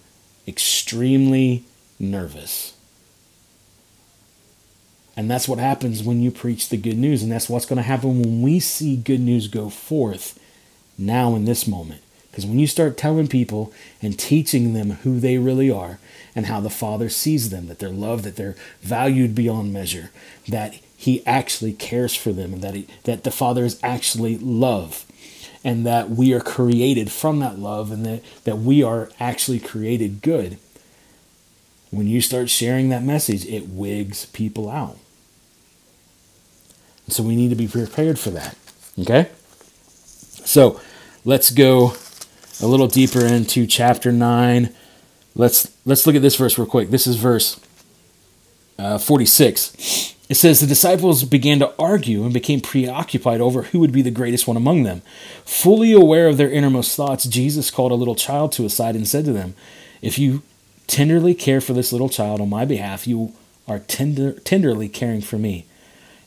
extremely 0.48 1.64
nervous. 2.00 2.76
And 5.16 5.30
that's 5.30 5.48
what 5.50 5.60
happens 5.60 6.02
when 6.02 6.22
you 6.22 6.32
preach 6.32 6.70
the 6.70 6.78
good 6.78 6.98
news. 6.98 7.22
And 7.22 7.32
that's 7.32 7.50
what's 7.50 7.66
going 7.66 7.78
to 7.78 7.84
happen 7.84 8.22
when 8.22 8.42
we 8.42 8.60
see 8.60 8.96
good 8.96 9.20
news 9.20 9.48
go 9.48 9.70
forth 9.70 10.40
now 10.98 11.36
in 11.36 11.44
this 11.44 11.68
moment. 11.68 12.02
Because 12.30 12.46
when 12.46 12.60
you 12.60 12.68
start 12.68 12.98
telling 12.98 13.28
people 13.28 13.74
and 14.02 14.18
teaching 14.18 14.74
them 14.74 14.92
who 14.92 15.20
they 15.20 15.38
really 15.38 15.72
are 15.72 16.00
and 16.36 16.46
how 16.46 16.60
the 16.60 16.70
Father 16.70 17.10
sees 17.10 17.50
them, 17.50 17.68
that 17.68 17.80
they're 17.80 17.90
loved, 17.90 18.24
that 18.24 18.36
they're 18.36 18.56
valued 18.82 19.34
beyond 19.34 19.74
measure, 19.74 20.12
that 20.48 20.74
He 20.96 21.26
actually 21.26 21.74
cares 21.74 22.16
for 22.16 22.32
them, 22.32 22.54
and 22.54 22.62
that, 22.62 22.76
he, 22.76 22.88
that 23.04 23.24
the 23.24 23.32
Father 23.32 23.66
is 23.66 23.80
actually 23.82 24.38
love, 24.38 25.06
and 25.64 25.86
that 25.86 26.12
we 26.12 26.34
are 26.34 26.40
created 26.40 27.12
from 27.12 27.40
that 27.40 27.58
love, 27.58 27.92
and 27.92 28.06
that, 28.06 28.24
that 28.44 28.60
we 28.60 28.84
are 28.84 29.10
actually 29.20 29.60
created 29.60 30.22
good. 30.22 30.58
When 31.90 32.08
you 32.08 32.22
start 32.22 32.50
sharing 32.50 32.90
that 32.90 33.04
message, 33.04 33.46
it 33.48 33.68
wigs 33.68 34.28
people 34.28 34.70
out. 34.70 34.98
So 37.08 37.24
we 37.24 37.36
need 37.36 37.50
to 37.50 37.56
be 37.56 37.68
prepared 37.68 38.20
for 38.20 38.30
that. 38.30 38.56
Okay? 39.00 39.30
So 40.46 40.80
let's 41.26 41.50
go 41.50 41.96
a 42.62 42.68
little 42.68 42.88
deeper 42.88 43.26
into 43.26 43.66
chapter 43.66 44.12
9. 44.12 44.74
Let's 45.36 45.72
let's 45.86 46.06
look 46.06 46.16
at 46.16 46.22
this 46.22 46.36
verse 46.36 46.58
real 46.58 46.68
quick. 46.68 46.90
This 46.90 47.08
is 47.08 47.16
verse 47.16 47.60
uh, 48.78 48.98
46. 48.98 50.16
It 50.28 50.36
says 50.36 50.60
the 50.60 50.68
disciples 50.68 51.24
began 51.24 51.60
to 51.60 51.74
argue 51.80 52.24
and 52.24 52.34
became 52.34 52.62
preoccupied 52.62 53.42
over 53.42 53.64
who 53.64 53.80
would 53.80 53.92
be 53.92 54.04
the 54.04 54.12
greatest 54.12 54.48
one 54.48 54.58
among 54.58 54.84
them. 54.84 55.02
Fully 55.44 55.92
aware 55.92 56.28
of 56.28 56.38
their 56.38 56.52
innermost 56.52 56.96
thoughts, 56.96 57.26
Jesus 57.26 57.72
called 57.72 57.92
a 57.92 57.96
little 57.96 58.16
child 58.16 58.52
to 58.54 58.64
his 58.64 58.76
side 58.76 58.96
and 58.96 59.08
said 59.08 59.26
to 59.26 59.34
them, 59.34 59.56
"If 60.02 60.20
you 60.20 60.44
tenderly 60.88 61.34
care 61.34 61.62
for 61.62 61.74
this 61.74 61.92
little 61.92 62.10
child 62.10 62.42
on 62.42 62.50
my 62.50 62.66
behalf, 62.66 63.08
you 63.08 63.34
are 63.68 63.80
tender, 63.80 64.34
tenderly 64.34 64.90
caring 64.90 65.22
for 65.22 65.38
me." 65.38 65.66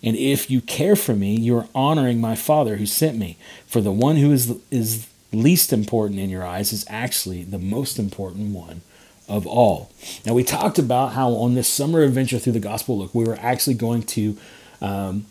And 0.03 0.17
if 0.17 0.51
you 0.51 0.61
care 0.61 0.97
for 0.97 1.15
me, 1.15 1.37
you 1.37 1.57
are 1.57 1.69
honoring 1.75 2.21
my 2.21 2.35
Father 2.35 2.77
who 2.77 2.87
sent 2.87 3.17
me. 3.17 3.37
For 3.69 3.81
the 3.81 3.93
one 3.93 4.17
who 4.17 4.33
is, 4.33 4.53
is 4.73 5.07
least 5.33 5.73
important 5.73 6.21
in 6.21 6.31
your 6.31 6.45
eyes 6.45 6.73
is 6.73 6.85
actually 6.89 7.45
the 7.45 7.59
most 7.59 7.99
important 7.99 8.55
one 8.55 8.83
of 9.29 9.47
all. 9.47 9.91
Now, 10.27 10.35
we 10.35 10.45
talked 10.45 10.79
about 10.79 11.13
how 11.13 11.31
on 11.31 11.55
this 11.55 11.69
summer 11.69 12.03
adventure 12.03 12.39
through 12.39 12.53
the 12.53 12.61
Gospel 12.61 12.99
Luke, 12.99 13.15
we 13.15 13.25
were 13.25 13.39
actually 13.41 13.75
going 13.75 14.03
to 14.03 14.37
um, 14.81 15.27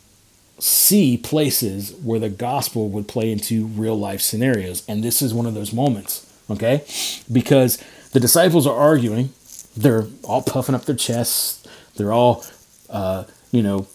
see 0.61 1.17
places 1.17 1.93
where 2.03 2.19
the 2.19 2.29
gospel 2.29 2.89
would 2.89 3.07
play 3.07 3.31
into 3.31 3.65
real 3.65 3.97
life 3.97 4.21
scenarios. 4.21 4.83
And 4.87 5.03
this 5.03 5.21
is 5.21 5.33
one 5.33 5.45
of 5.45 5.53
those 5.53 5.73
moments, 5.73 6.31
okay? 6.49 6.83
Because 7.31 7.83
the 8.11 8.19
disciples 8.19 8.67
are 8.67 8.75
arguing, 8.75 9.31
they're 9.75 10.05
all 10.23 10.41
puffing 10.41 10.75
up 10.75 10.85
their 10.85 10.95
chests, 10.95 11.67
they're 11.95 12.13
all, 12.13 12.45
uh, 12.89 13.25
you 13.51 13.63
know, 13.63 13.87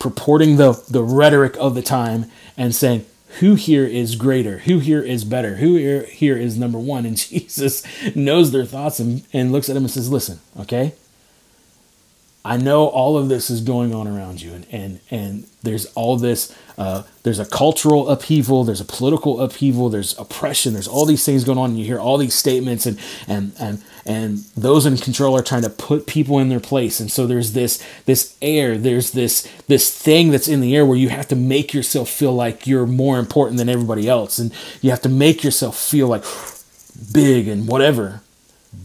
purporting 0.00 0.56
the, 0.56 0.82
the 0.90 1.02
rhetoric 1.02 1.56
of 1.58 1.74
the 1.74 1.82
time 1.82 2.30
and 2.56 2.74
saying, 2.74 3.04
who 3.40 3.54
here 3.54 3.84
is 3.84 4.16
greater? 4.16 4.58
Who 4.58 4.78
here 4.78 5.02
is 5.02 5.24
better? 5.24 5.56
Who 5.56 5.76
here, 5.76 6.36
is 6.36 6.56
number 6.58 6.78
one? 6.78 7.06
And 7.06 7.16
Jesus 7.28 7.82
knows 8.14 8.52
their 8.52 8.64
thoughts 8.64 9.00
and, 9.00 9.24
and 9.32 9.52
looks 9.52 9.68
at 9.68 9.74
them 9.74 9.84
and 9.84 9.90
says, 9.90 10.10
Listen, 10.10 10.40
okay, 10.60 10.94
I 12.46 12.58
know 12.58 12.88
all 12.88 13.16
of 13.16 13.30
this 13.30 13.48
is 13.48 13.62
going 13.62 13.94
on 13.94 14.06
around 14.06 14.42
you, 14.42 14.52
and 14.52 14.66
and 14.70 15.00
and 15.10 15.46
there's 15.62 15.86
all 15.94 16.18
this. 16.18 16.54
Uh, 16.76 17.04
there's 17.22 17.38
a 17.38 17.46
cultural 17.46 18.10
upheaval. 18.10 18.64
There's 18.64 18.82
a 18.82 18.84
political 18.84 19.40
upheaval. 19.40 19.88
There's 19.88 20.18
oppression. 20.18 20.74
There's 20.74 20.88
all 20.88 21.06
these 21.06 21.24
things 21.24 21.44
going 21.44 21.56
on, 21.56 21.70
and 21.70 21.78
you 21.78 21.86
hear 21.86 21.98
all 21.98 22.18
these 22.18 22.34
statements, 22.34 22.84
and 22.84 22.98
and 23.26 23.52
and 23.58 23.82
and 24.04 24.38
those 24.56 24.84
in 24.84 24.98
control 24.98 25.34
are 25.34 25.42
trying 25.42 25.62
to 25.62 25.70
put 25.70 26.06
people 26.06 26.38
in 26.38 26.50
their 26.50 26.60
place. 26.60 27.00
And 27.00 27.10
so 27.10 27.26
there's 27.26 27.52
this 27.52 27.82
this 28.04 28.36
air. 28.42 28.76
There's 28.76 29.12
this 29.12 29.50
this 29.66 29.90
thing 29.90 30.30
that's 30.30 30.48
in 30.48 30.60
the 30.60 30.76
air 30.76 30.84
where 30.84 30.98
you 30.98 31.08
have 31.08 31.28
to 31.28 31.36
make 31.36 31.72
yourself 31.72 32.10
feel 32.10 32.34
like 32.34 32.66
you're 32.66 32.86
more 32.86 33.18
important 33.18 33.56
than 33.56 33.70
everybody 33.70 34.06
else, 34.06 34.38
and 34.38 34.52
you 34.82 34.90
have 34.90 35.02
to 35.02 35.08
make 35.08 35.42
yourself 35.42 35.78
feel 35.78 36.08
like 36.08 36.24
big 37.10 37.48
and 37.48 37.66
whatever. 37.66 38.20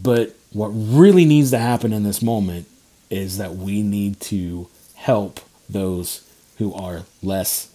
But 0.02 0.34
what 0.52 0.68
really 0.68 1.26
needs 1.26 1.50
to 1.50 1.58
happen 1.58 1.92
in 1.92 2.04
this 2.04 2.22
moment 2.22 2.66
is 3.10 3.38
that 3.38 3.56
we 3.56 3.82
need 3.82 4.20
to 4.20 4.68
help 4.94 5.40
those 5.68 6.28
who 6.58 6.72
are 6.72 7.02
less 7.22 7.70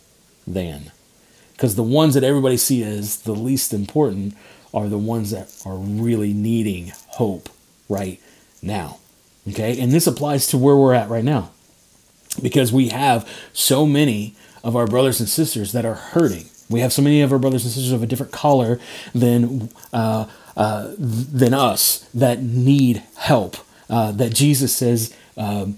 than. 0.47 0.91
Because 1.53 1.75
the 1.75 1.83
ones 1.83 2.13
that 2.13 2.23
everybody 2.23 2.57
sees 2.57 2.85
as 2.85 3.21
the 3.21 3.33
least 3.33 3.73
important 3.73 4.35
are 4.73 4.87
the 4.87 4.97
ones 4.97 5.31
that 5.31 5.53
are 5.65 5.77
really 5.77 6.33
needing 6.33 6.91
hope 7.07 7.49
right 7.87 8.21
now. 8.61 8.99
Okay? 9.49 9.79
And 9.79 9.91
this 9.91 10.07
applies 10.07 10.47
to 10.47 10.57
where 10.57 10.75
we're 10.75 10.93
at 10.93 11.09
right 11.09 11.23
now. 11.23 11.51
Because 12.41 12.73
we 12.73 12.89
have 12.89 13.27
so 13.53 13.85
many 13.85 14.35
of 14.63 14.75
our 14.75 14.87
brothers 14.87 15.19
and 15.19 15.29
sisters 15.29 15.71
that 15.71 15.85
are 15.85 15.93
hurting. 15.93 16.49
We 16.69 16.81
have 16.81 16.91
so 16.91 17.01
many 17.01 17.21
of 17.21 17.31
our 17.31 17.39
brothers 17.39 17.63
and 17.63 17.71
sisters 17.71 17.93
of 17.93 18.03
a 18.03 18.07
different 18.07 18.31
color 18.31 18.79
than 19.13 19.69
uh, 19.93 20.25
uh, 20.57 20.93
than 20.97 21.53
us 21.53 22.09
that 22.13 22.41
need 22.41 23.03
help. 23.17 23.57
Uh, 23.87 24.11
that 24.11 24.33
Jesus 24.33 24.75
says 24.75 25.15
um, 25.37 25.77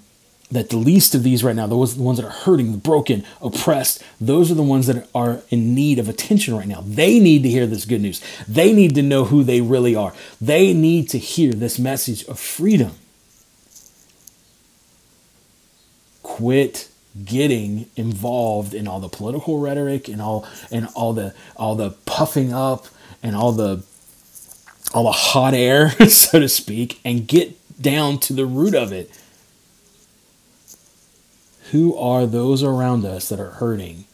that 0.49 0.69
the 0.69 0.77
least 0.77 1.13
of 1.13 1.23
these 1.23 1.43
right 1.43 1.55
now, 1.55 1.67
those 1.67 1.97
the 1.97 2.03
ones 2.03 2.19
that 2.19 2.25
are 2.25 2.29
hurting, 2.29 2.77
broken, 2.77 3.25
oppressed, 3.41 4.01
those 4.19 4.49
are 4.49 4.55
the 4.55 4.63
ones 4.63 4.87
that 4.87 5.07
are 5.13 5.41
in 5.49 5.75
need 5.75 5.99
of 5.99 6.07
attention 6.07 6.55
right 6.55 6.67
now. 6.67 6.81
They 6.85 7.19
need 7.19 7.43
to 7.43 7.49
hear 7.49 7.67
this 7.67 7.85
good 7.85 8.01
news. 8.01 8.21
They 8.47 8.71
need 8.71 8.95
to 8.95 9.01
know 9.01 9.25
who 9.25 9.43
they 9.43 9.59
really 9.59 9.95
are. 9.95 10.13
They 10.39 10.73
need 10.73 11.09
to 11.09 11.17
hear 11.17 11.51
this 11.51 11.77
message 11.77 12.23
of 12.25 12.39
freedom. 12.39 12.91
Quit 16.23 16.89
getting 17.25 17.89
involved 17.95 18.73
in 18.73 18.87
all 18.87 18.99
the 18.99 19.09
political 19.09 19.59
rhetoric 19.59 20.07
and 20.07 20.21
all 20.21 20.47
and 20.71 20.87
all 20.95 21.11
the 21.11 21.33
all 21.55 21.75
the 21.75 21.91
puffing 22.05 22.53
up 22.53 22.85
and 23.23 23.35
all 23.35 23.51
the 23.51 23.83
all 24.93 25.03
the 25.03 25.11
hot 25.11 25.53
air, 25.53 25.89
so 26.07 26.39
to 26.39 26.47
speak, 26.47 27.01
and 27.03 27.27
get 27.27 27.53
down 27.81 28.17
to 28.17 28.33
the 28.33 28.45
root 28.45 28.73
of 28.73 28.93
it 28.93 29.11
who 31.71 31.95
are 31.97 32.25
those 32.25 32.63
around 32.63 33.05
us 33.05 33.29
that 33.29 33.39
are 33.39 33.51
hurting? 33.51 34.05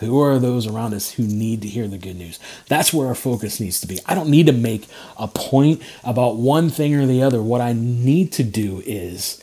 Who 0.00 0.20
are 0.20 0.38
those 0.38 0.66
around 0.66 0.94
us 0.94 1.12
who 1.12 1.24
need 1.24 1.62
to 1.62 1.68
hear 1.68 1.88
the 1.88 1.98
good 1.98 2.16
news? 2.16 2.38
That's 2.68 2.92
where 2.92 3.08
our 3.08 3.16
focus 3.16 3.58
needs 3.58 3.80
to 3.80 3.86
be. 3.86 3.98
I 4.06 4.14
don't 4.14 4.30
need 4.30 4.46
to 4.46 4.52
make 4.52 4.86
a 5.16 5.26
point 5.26 5.82
about 6.04 6.36
one 6.36 6.70
thing 6.70 6.94
or 6.94 7.06
the 7.06 7.22
other. 7.22 7.42
What 7.42 7.60
I 7.60 7.72
need 7.72 8.32
to 8.32 8.44
do 8.44 8.82
is 8.86 9.42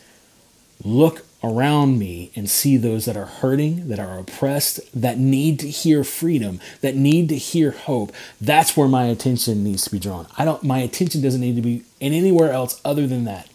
look 0.83 1.25
around 1.43 1.99
me 1.99 2.31
and 2.35 2.49
see 2.49 2.77
those 2.77 3.05
that 3.05 3.17
are 3.17 3.25
hurting, 3.25 3.89
that 3.89 3.99
are 3.99 4.17
oppressed, 4.17 4.79
that 4.99 5.17
need 5.17 5.59
to 5.59 5.69
hear 5.69 6.03
freedom, 6.03 6.59
that 6.81 6.95
need 6.95 7.29
to 7.29 7.37
hear 7.37 7.71
hope. 7.71 8.13
That's 8.39 8.77
where 8.77 8.87
my 8.87 9.05
attention 9.05 9.63
needs 9.63 9.83
to 9.83 9.91
be 9.91 9.99
drawn. 9.99 10.25
I 10.37 10.45
don't 10.45 10.63
my 10.63 10.79
attention 10.79 11.21
doesn't 11.21 11.41
need 11.41 11.57
to 11.57 11.61
be 11.61 11.83
in 11.99 12.13
anywhere 12.13 12.51
else 12.51 12.79
other 12.85 13.07
than 13.07 13.25
that. 13.25 13.49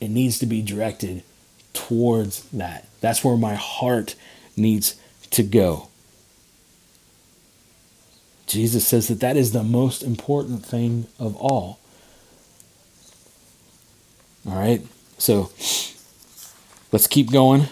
It 0.00 0.08
needs 0.08 0.38
to 0.40 0.46
be 0.46 0.60
directed 0.60 1.22
towards 1.74 2.44
that. 2.50 2.88
That's 3.00 3.22
where 3.22 3.36
my 3.36 3.54
heart 3.54 4.14
needs 4.56 4.96
to 5.30 5.42
go. 5.42 5.88
Jesus 8.46 8.86
says 8.86 9.08
that 9.08 9.20
that 9.20 9.36
is 9.36 9.52
the 9.52 9.62
most 9.62 10.02
important 10.02 10.64
thing 10.64 11.06
of 11.18 11.36
all. 11.36 11.80
All 14.46 14.56
right, 14.56 14.82
so 15.18 15.50
let's 16.92 17.06
keep 17.06 17.30
going. 17.30 17.68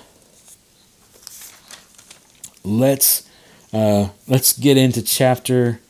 Let's 2.64 3.28
uh, 3.72 4.08
let's 4.26 4.58
get 4.58 4.76
into 4.76 5.02
chapter. 5.02 5.80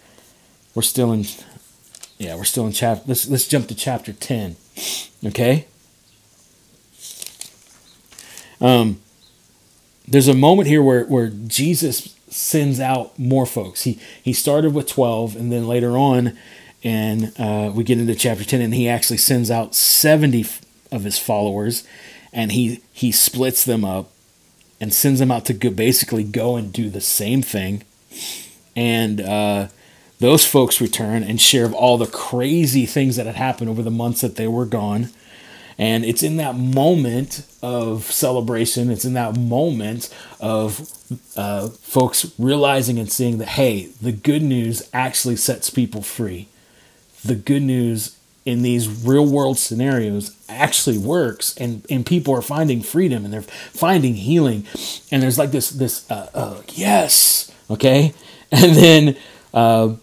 We're 0.75 0.83
still 0.83 1.13
in, 1.13 1.27
yeah, 2.19 2.35
we're 2.35 2.45
still 2.45 2.67
in 2.67 2.73
chapter. 2.73 3.05
Let's 3.07 3.29
let's 3.29 3.47
jump 3.47 3.69
to 3.69 3.75
chapter 3.75 4.13
ten. 4.13 4.57
Okay. 5.25 5.67
Um, 8.63 9.01
there's 10.07 10.29
a 10.29 10.35
moment 10.35 10.69
here 10.69 10.83
where, 10.83 11.05
where 11.05 11.29
Jesus 11.29 12.17
sends 12.29 12.81
out 12.81 13.19
more 13.19 13.45
folks. 13.45 13.83
He 13.83 13.99
he 14.23 14.33
started 14.33 14.73
with 14.73 14.89
12, 14.89 15.37
and 15.37 15.53
then 15.53 15.69
later 15.69 15.99
on, 15.99 16.39
and 16.83 17.33
uh, 17.39 17.71
we 17.75 17.85
get 17.85 17.99
into 17.99 18.15
chapter 18.15 18.45
10, 18.45 18.61
and 18.61 18.75
he 18.75 18.89
actually 18.89 19.19
sends 19.19 19.51
out 19.51 19.75
70 19.75 20.47
of 20.91 21.05
his 21.05 21.19
followers, 21.19 21.87
and 22.33 22.53
he 22.53 22.81
he 22.93 23.13
splits 23.13 23.65
them 23.65 23.85
up 23.85 24.11
and 24.81 24.95
sends 24.95 25.21
them 25.21 25.31
out 25.31 25.45
to 25.47 25.53
go, 25.53 25.71
basically 25.71 26.25
go 26.25 26.57
and 26.57 26.73
do 26.73 26.89
the 26.89 27.01
same 27.01 27.43
thing. 27.43 27.85
And 28.75 29.21
uh, 29.21 29.69
those 30.19 30.47
folks 30.47 30.81
return 30.81 31.23
and 31.23 31.41
share 31.41 31.65
of 31.65 31.75
all 31.75 31.99
the 31.99 32.07
crazy 32.07 32.87
things 32.87 33.17
that 33.17 33.27
had 33.27 33.35
happened 33.35 33.71
over 33.71 33.83
the 33.83 33.91
months 33.91 34.21
that 34.23 34.37
they 34.37 34.49
were 34.49 34.67
gone. 34.67 35.11
And 35.79 36.05
it's 36.05 36.23
in 36.23 36.37
that 36.37 36.55
moment 36.55 37.47
of 37.63 38.05
celebration, 38.05 38.91
it's 38.91 39.05
in 39.05 39.15
that 39.15 39.37
moment 39.37 40.15
of 40.41 40.89
uh, 41.37 41.69
folks 41.69 42.33
realizing 42.39 42.99
and 42.99 43.11
seeing 43.11 43.39
that, 43.39 43.49
hey, 43.49 43.87
the 44.01 44.13
good 44.13 44.43
news 44.43 44.89
actually 44.93 45.37
sets 45.37 45.71
people 45.71 46.03
free. 46.03 46.49
The 47.25 47.35
good 47.35 47.63
news 47.63 48.19
in 48.45 48.63
these 48.63 48.89
real 48.89 49.27
world 49.27 49.59
scenarios 49.59 50.37
actually 50.49 50.99
works 50.99 51.57
and, 51.57 51.87
and 51.89 52.05
people 52.05 52.35
are 52.35 52.43
finding 52.43 52.83
freedom 52.83 53.25
and 53.25 53.33
they're 53.33 53.43
finding 53.43 54.15
healing 54.15 54.67
and 55.13 55.23
there's 55.23 55.39
like 55.39 55.53
this 55.53 55.71
this 55.71 56.11
uh, 56.11 56.29
uh, 56.35 56.63
yes 56.75 57.53
okay 57.71 58.13
and 58.53 58.75
then 58.75 59.17
uh, 59.55 59.95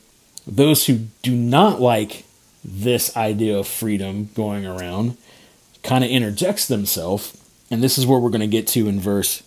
those 0.47 0.86
who 0.86 0.99
do 1.21 1.36
not 1.36 1.82
like 1.82 2.23
this 2.63 3.15
idea 3.17 3.58
of 3.58 3.67
freedom 3.67 4.29
going 4.36 4.65
around 4.65 5.17
kind 5.83 6.03
of 6.03 6.09
interjects 6.09 6.67
themselves, 6.67 7.37
and 7.71 7.83
this 7.83 7.97
is 7.97 8.05
where 8.05 8.19
we're 8.19 8.29
going 8.29 8.41
to 8.41 8.47
get 8.47 8.67
to 8.67 8.87
in 8.87 8.99
verse 8.99 9.43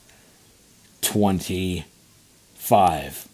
25. 1.03 3.29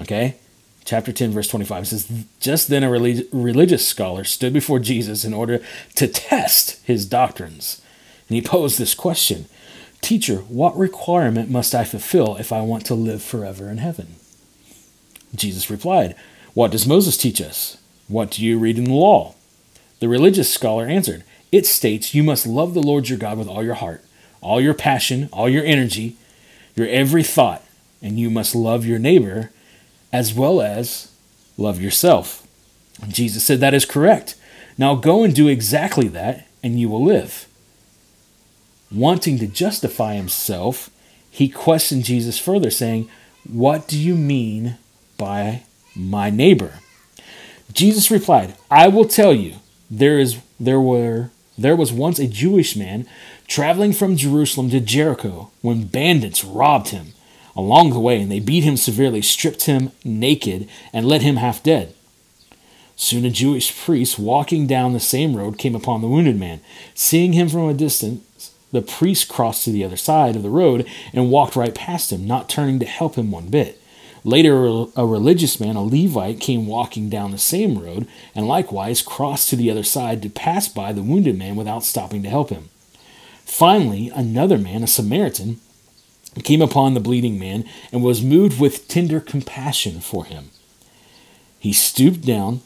Okay? 0.00 0.36
Chapter 0.84 1.12
10, 1.12 1.30
verse 1.30 1.48
25 1.48 1.86
says, 1.86 2.24
Just 2.40 2.68
then 2.68 2.82
a 2.82 2.90
relig- 2.90 3.28
religious 3.32 3.86
scholar 3.86 4.24
stood 4.24 4.52
before 4.52 4.80
Jesus 4.80 5.24
in 5.24 5.32
order 5.32 5.60
to 5.94 6.08
test 6.08 6.84
his 6.84 7.06
doctrines. 7.06 7.80
And 8.28 8.34
he 8.34 8.42
posed 8.42 8.78
this 8.78 8.94
question 8.94 9.46
Teacher, 10.00 10.38
what 10.38 10.76
requirement 10.76 11.48
must 11.48 11.74
I 11.74 11.84
fulfill 11.84 12.36
if 12.36 12.52
I 12.52 12.60
want 12.60 12.84
to 12.86 12.94
live 12.94 13.22
forever 13.22 13.68
in 13.68 13.78
heaven? 13.78 14.16
Jesus 15.34 15.70
replied, 15.70 16.16
What 16.54 16.72
does 16.72 16.86
Moses 16.86 17.16
teach 17.16 17.40
us? 17.40 17.78
What 18.08 18.32
do 18.32 18.44
you 18.44 18.58
read 18.58 18.78
in 18.78 18.84
the 18.84 18.94
law? 18.94 19.34
The 20.00 20.08
religious 20.08 20.52
scholar 20.52 20.86
answered, 20.86 21.22
it 21.52 21.66
states 21.66 22.14
you 22.14 22.22
must 22.22 22.46
love 22.46 22.74
the 22.74 22.82
Lord 22.82 23.08
your 23.08 23.18
God 23.18 23.38
with 23.38 23.46
all 23.46 23.62
your 23.62 23.74
heart, 23.74 24.02
all 24.40 24.60
your 24.60 24.74
passion, 24.74 25.28
all 25.32 25.48
your 25.48 25.64
energy, 25.64 26.16
your 26.74 26.88
every 26.88 27.22
thought, 27.22 27.62
and 28.00 28.18
you 28.18 28.30
must 28.30 28.54
love 28.54 28.86
your 28.86 28.98
neighbor 28.98 29.50
as 30.12 30.34
well 30.34 30.60
as 30.62 31.12
love 31.56 31.80
yourself. 31.80 32.46
Jesus 33.06 33.44
said 33.44 33.60
that 33.60 33.74
is 33.74 33.84
correct. 33.84 34.34
Now 34.78 34.94
go 34.94 35.22
and 35.22 35.34
do 35.34 35.48
exactly 35.48 36.08
that, 36.08 36.48
and 36.62 36.80
you 36.80 36.88
will 36.88 37.04
live. 37.04 37.46
Wanting 38.90 39.38
to 39.38 39.46
justify 39.46 40.14
himself, 40.14 40.90
he 41.30 41.48
questioned 41.48 42.04
Jesus 42.04 42.38
further, 42.38 42.70
saying, 42.70 43.08
What 43.50 43.88
do 43.88 43.98
you 43.98 44.14
mean 44.14 44.76
by 45.18 45.64
my 45.94 46.30
neighbor? 46.30 46.80
Jesus 47.72 48.10
replied, 48.10 48.54
I 48.70 48.88
will 48.88 49.06
tell 49.06 49.32
you 49.34 49.56
there 49.90 50.18
is 50.18 50.38
there 50.58 50.80
were 50.80 51.30
there 51.56 51.76
was 51.76 51.92
once 51.92 52.18
a 52.18 52.26
Jewish 52.26 52.76
man 52.76 53.06
traveling 53.46 53.92
from 53.92 54.16
Jerusalem 54.16 54.70
to 54.70 54.80
Jericho 54.80 55.50
when 55.60 55.86
bandits 55.86 56.44
robbed 56.44 56.88
him 56.88 57.12
along 57.54 57.90
the 57.90 58.00
way, 58.00 58.20
and 58.20 58.30
they 58.30 58.40
beat 58.40 58.64
him 58.64 58.76
severely, 58.76 59.20
stripped 59.20 59.64
him 59.64 59.92
naked, 60.04 60.68
and 60.92 61.06
led 61.06 61.22
him 61.22 61.36
half 61.36 61.62
dead. 61.62 61.94
Soon 62.96 63.24
a 63.24 63.30
Jewish 63.30 63.76
priest 63.84 64.18
walking 64.18 64.66
down 64.66 64.92
the 64.92 65.00
same 65.00 65.36
road 65.36 65.58
came 65.58 65.74
upon 65.74 66.00
the 66.00 66.08
wounded 66.08 66.38
man. 66.38 66.60
Seeing 66.94 67.32
him 67.32 67.48
from 67.48 67.68
a 67.68 67.74
distance, 67.74 68.52
the 68.70 68.80
priest 68.80 69.28
crossed 69.28 69.64
to 69.64 69.70
the 69.70 69.84
other 69.84 69.96
side 69.96 70.36
of 70.36 70.42
the 70.42 70.50
road 70.50 70.86
and 71.12 71.30
walked 71.30 71.56
right 71.56 71.74
past 71.74 72.12
him, 72.12 72.26
not 72.26 72.48
turning 72.48 72.78
to 72.78 72.86
help 72.86 73.16
him 73.16 73.30
one 73.30 73.48
bit. 73.48 73.81
Later, 74.24 74.86
a 74.94 75.04
religious 75.04 75.58
man, 75.58 75.74
a 75.74 75.82
Levite, 75.82 76.38
came 76.38 76.66
walking 76.66 77.08
down 77.08 77.32
the 77.32 77.38
same 77.38 77.78
road 77.78 78.06
and 78.34 78.46
likewise 78.46 79.02
crossed 79.02 79.48
to 79.50 79.56
the 79.56 79.70
other 79.70 79.82
side 79.82 80.22
to 80.22 80.30
pass 80.30 80.68
by 80.68 80.92
the 80.92 81.02
wounded 81.02 81.36
man 81.36 81.56
without 81.56 81.82
stopping 81.82 82.22
to 82.22 82.28
help 82.28 82.50
him. 82.50 82.68
Finally, 83.44 84.10
another 84.14 84.58
man, 84.58 84.84
a 84.84 84.86
Samaritan, 84.86 85.60
came 86.44 86.62
upon 86.62 86.94
the 86.94 87.00
bleeding 87.00 87.38
man 87.38 87.64
and 87.90 88.02
was 88.02 88.22
moved 88.22 88.60
with 88.60 88.88
tender 88.88 89.20
compassion 89.20 90.00
for 90.00 90.24
him. 90.24 90.50
He 91.58 91.72
stooped 91.72 92.22
down 92.22 92.60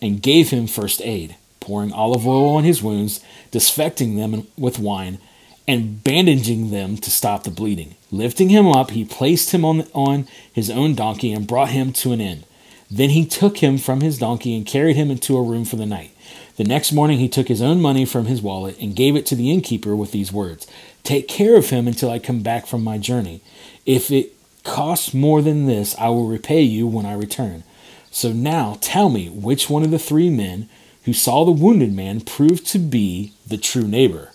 and 0.00 0.22
gave 0.22 0.50
him 0.50 0.66
first 0.66 1.00
aid, 1.02 1.36
pouring 1.60 1.92
olive 1.92 2.26
oil 2.26 2.50
on 2.50 2.64
his 2.64 2.82
wounds, 2.82 3.20
disinfecting 3.50 4.16
them 4.16 4.46
with 4.56 4.78
wine, 4.78 5.18
and 5.66 6.02
bandaging 6.02 6.70
them 6.70 6.96
to 6.96 7.10
stop 7.10 7.44
the 7.44 7.50
bleeding. 7.50 7.94
Lifting 8.10 8.48
him 8.48 8.66
up, 8.66 8.90
he 8.90 9.04
placed 9.04 9.52
him 9.52 9.64
on, 9.64 9.86
on 9.94 10.26
his 10.52 10.70
own 10.70 10.94
donkey 10.94 11.32
and 11.32 11.46
brought 11.46 11.70
him 11.70 11.92
to 11.94 12.12
an 12.12 12.20
inn. 12.20 12.44
Then 12.90 13.10
he 13.10 13.24
took 13.24 13.58
him 13.58 13.78
from 13.78 14.00
his 14.00 14.18
donkey 14.18 14.54
and 14.54 14.66
carried 14.66 14.96
him 14.96 15.10
into 15.10 15.36
a 15.36 15.42
room 15.42 15.64
for 15.64 15.76
the 15.76 15.86
night. 15.86 16.10
The 16.56 16.64
next 16.64 16.92
morning 16.92 17.18
he 17.18 17.28
took 17.28 17.48
his 17.48 17.62
own 17.62 17.80
money 17.80 18.04
from 18.04 18.26
his 18.26 18.42
wallet 18.42 18.78
and 18.78 18.94
gave 18.94 19.16
it 19.16 19.24
to 19.26 19.34
the 19.34 19.50
innkeeper 19.50 19.96
with 19.96 20.12
these 20.12 20.32
words 20.32 20.66
Take 21.02 21.26
care 21.26 21.56
of 21.56 21.70
him 21.70 21.88
until 21.88 22.10
I 22.10 22.18
come 22.18 22.42
back 22.42 22.66
from 22.66 22.84
my 22.84 22.98
journey. 22.98 23.40
If 23.86 24.10
it 24.10 24.34
costs 24.62 25.14
more 25.14 25.40
than 25.40 25.66
this, 25.66 25.96
I 25.98 26.08
will 26.08 26.26
repay 26.26 26.62
you 26.62 26.86
when 26.86 27.06
I 27.06 27.14
return. 27.14 27.64
So 28.10 28.32
now 28.32 28.76
tell 28.80 29.08
me 29.08 29.30
which 29.30 29.70
one 29.70 29.82
of 29.82 29.90
the 29.90 29.98
three 29.98 30.28
men 30.28 30.68
who 31.04 31.14
saw 31.14 31.44
the 31.44 31.50
wounded 31.50 31.92
man 31.94 32.20
proved 32.20 32.66
to 32.68 32.78
be 32.78 33.32
the 33.46 33.56
true 33.56 33.88
neighbor. 33.88 34.31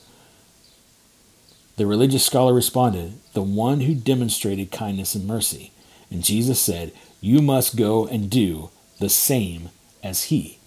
The 1.78 1.86
religious 1.86 2.26
scholar 2.26 2.54
responded, 2.54 3.14
The 3.34 3.44
one 3.44 3.82
who 3.82 3.94
demonstrated 3.94 4.72
kindness 4.72 5.16
and 5.16 5.26
mercy. 5.26 5.72
And 6.10 6.24
Jesus 6.24 6.60
said, 6.60 6.92
You 7.22 7.40
must 7.42 7.78
go 7.78 8.06
and 8.06 8.30
do 8.30 8.72
the 9.00 9.10
same 9.10 9.70
as 10.04 10.26
he. 10.26 10.58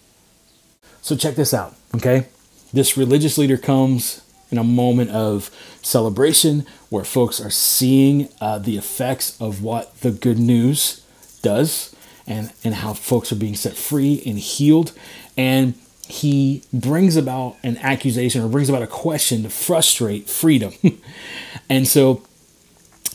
So 1.01 1.15
check 1.17 1.35
this 1.35 1.53
out, 1.53 1.75
okay? 1.95 2.27
This 2.71 2.95
religious 2.95 3.37
leader 3.37 3.57
comes 3.57 4.21
in 4.51 4.57
a 4.57 4.63
moment 4.63 5.11
of 5.11 5.49
celebration 5.81 6.65
where 6.89 7.03
folks 7.03 7.41
are 7.41 7.49
seeing 7.49 8.29
uh, 8.39 8.59
the 8.59 8.77
effects 8.77 9.39
of 9.41 9.61
what 9.61 9.99
the 10.01 10.11
good 10.11 10.39
news 10.39 11.05
does 11.41 11.93
and, 12.25 12.53
and 12.63 12.75
how 12.75 12.93
folks 12.93 13.31
are 13.31 13.37
being 13.37 13.55
set 13.55 13.75
free 13.75 14.21
and 14.25 14.39
healed. 14.39 14.93
And 15.35 15.73
he 16.11 16.63
brings 16.73 17.15
about 17.15 17.57
an 17.63 17.77
accusation 17.77 18.41
or 18.41 18.49
brings 18.49 18.69
about 18.69 18.81
a 18.81 18.87
question 18.87 19.43
to 19.43 19.49
frustrate 19.49 20.29
freedom. 20.29 20.73
and 21.69 21.87
so 21.87 22.23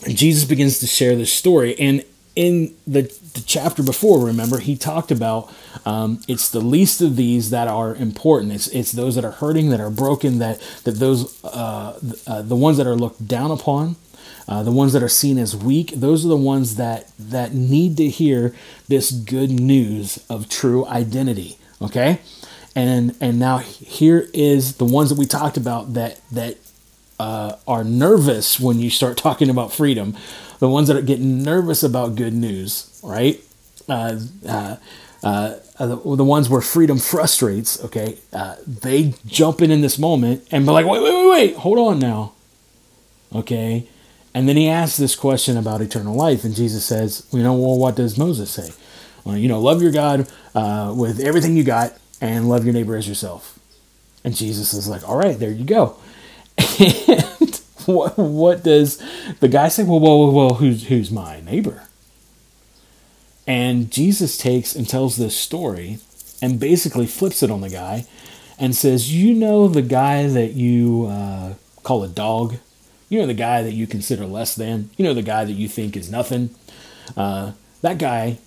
Jesus 0.07 0.45
begins 0.45 0.79
to 0.79 0.87
share 0.87 1.15
this 1.15 1.31
story. 1.31 1.77
And 1.79 2.03
in 2.35 2.75
the, 2.85 3.01
the 3.33 3.43
chapter 3.45 3.81
before, 3.81 4.23
remember, 4.25 4.59
he 4.59 4.75
talked 4.75 5.11
about 5.11 5.51
um, 5.85 6.21
it's 6.27 6.49
the 6.49 6.59
least 6.59 7.01
of 7.01 7.15
these 7.15 7.49
that 7.49 7.67
are 7.67 7.95
important. 7.95 8.53
It's, 8.53 8.67
it's 8.67 8.91
those 8.91 9.15
that 9.15 9.25
are 9.25 9.31
hurting, 9.31 9.69
that 9.69 9.79
are 9.79 9.89
broken, 9.89 10.39
that, 10.39 10.59
that 10.83 10.93
those, 10.93 11.43
uh, 11.43 11.99
uh, 12.27 12.41
the 12.43 12.55
ones 12.55 12.77
that 12.77 12.87
are 12.87 12.95
looked 12.95 13.27
down 13.27 13.51
upon, 13.51 13.95
uh, 14.47 14.63
the 14.63 14.71
ones 14.71 14.93
that 14.93 15.01
are 15.03 15.09
seen 15.09 15.37
as 15.37 15.55
weak, 15.55 15.91
those 15.91 16.25
are 16.25 16.29
the 16.29 16.37
ones 16.37 16.75
that, 16.75 17.11
that 17.17 17.53
need 17.53 17.97
to 17.97 18.07
hear 18.07 18.53
this 18.87 19.11
good 19.11 19.51
news 19.51 20.23
of 20.29 20.47
true 20.47 20.85
identity. 20.85 21.57
Okay? 21.81 22.19
And, 22.77 23.15
and 23.19 23.39
now 23.39 23.57
here 23.57 24.29
is 24.33 24.75
the 24.75 24.85
ones 24.85 25.09
that 25.09 25.17
we 25.17 25.25
talked 25.25 25.57
about 25.57 25.95
that, 25.95 26.21
that 26.31 26.57
uh, 27.19 27.55
are 27.67 27.83
nervous 27.83 28.59
when 28.59 28.79
you 28.79 28.89
start 28.89 29.17
talking 29.27 29.49
about 29.49 29.73
freedom 29.73 30.15
the 30.59 30.69
ones 30.69 30.87
that 30.87 30.97
are 30.97 31.01
getting 31.01 31.43
nervous 31.43 31.83
about 31.83 32.15
good 32.15 32.33
news, 32.33 32.99
right? 33.03 33.41
Uh, 33.87 34.19
uh, 34.47 34.75
uh, 35.23 35.55
the, 35.79 36.15
the, 36.15 36.23
ones 36.23 36.49
where 36.49 36.61
freedom 36.61 36.97
frustrates, 36.97 37.83
okay, 37.85 38.17
uh, 38.33 38.55
they 38.65 39.13
jump 39.25 39.61
in 39.61 39.71
in 39.71 39.81
this 39.81 39.97
moment 39.97 40.45
and 40.51 40.65
be 40.65 40.71
like, 40.71 40.85
wait, 40.85 41.01
wait, 41.01 41.13
wait, 41.13 41.29
wait, 41.29 41.55
hold 41.57 41.77
on 41.79 41.99
now, 41.99 42.33
okay? 43.33 43.87
And 44.33 44.47
then 44.47 44.57
he 44.57 44.67
asks 44.67 44.97
this 44.97 45.15
question 45.15 45.57
about 45.57 45.81
eternal 45.81 46.15
life, 46.15 46.43
and 46.43 46.55
Jesus 46.55 46.85
says, 46.85 47.25
you 47.31 47.41
know, 47.41 47.53
well, 47.53 47.77
what 47.77 47.95
does 47.95 48.17
Moses 48.17 48.51
say? 48.51 48.71
Well, 49.23 49.37
you 49.37 49.47
know, 49.47 49.59
love 49.59 49.81
your 49.81 49.91
God 49.91 50.27
uh, 50.53 50.93
with 50.95 51.19
everything 51.19 51.55
you 51.55 51.63
got 51.63 51.97
and 52.21 52.49
love 52.49 52.65
your 52.65 52.73
neighbor 52.73 52.95
as 52.95 53.07
yourself. 53.07 53.59
And 54.23 54.35
Jesus 54.35 54.73
is 54.73 54.87
like, 54.87 55.07
all 55.07 55.17
right, 55.17 55.37
there 55.37 55.51
you 55.51 55.63
go. 55.65 55.97
and 56.57 57.61
what, 57.85 58.17
what 58.17 58.63
does 58.63 59.01
the 59.39 59.47
guy 59.47 59.67
say? 59.67 59.83
Well, 59.83 59.99
well, 59.99 60.31
well, 60.31 60.53
who's 60.55 60.87
who's 60.87 61.11
my 61.11 61.39
neighbor? 61.41 61.83
And 63.45 63.89
Jesus 63.89 64.37
takes 64.37 64.75
and 64.75 64.87
tells 64.87 65.15
this 65.15 65.37
story 65.37 65.99
and 66.41 66.59
basically 66.59 67.07
flips 67.07 67.41
it 67.41 67.49
on 67.49 67.61
the 67.61 67.69
guy 67.69 68.05
and 68.59 68.75
says, 68.75 69.13
You 69.13 69.33
know 69.33 69.67
the 69.67 69.81
guy 69.81 70.27
that 70.27 70.53
you 70.53 71.05
uh, 71.05 71.53
call 71.83 72.03
a 72.03 72.09
dog? 72.09 72.57
You 73.09 73.21
know 73.21 73.27
the 73.27 73.33
guy 73.33 73.61
that 73.61 73.73
you 73.73 73.87
consider 73.87 74.25
less 74.25 74.53
than? 74.55 74.89
You 74.97 75.05
know 75.05 75.13
the 75.13 75.21
guy 75.21 75.45
that 75.45 75.53
you 75.53 75.69
think 75.69 75.95
is 75.95 76.11
nothing? 76.11 76.49
Uh, 77.15 77.53
that 77.81 77.97
guy, 77.97 78.39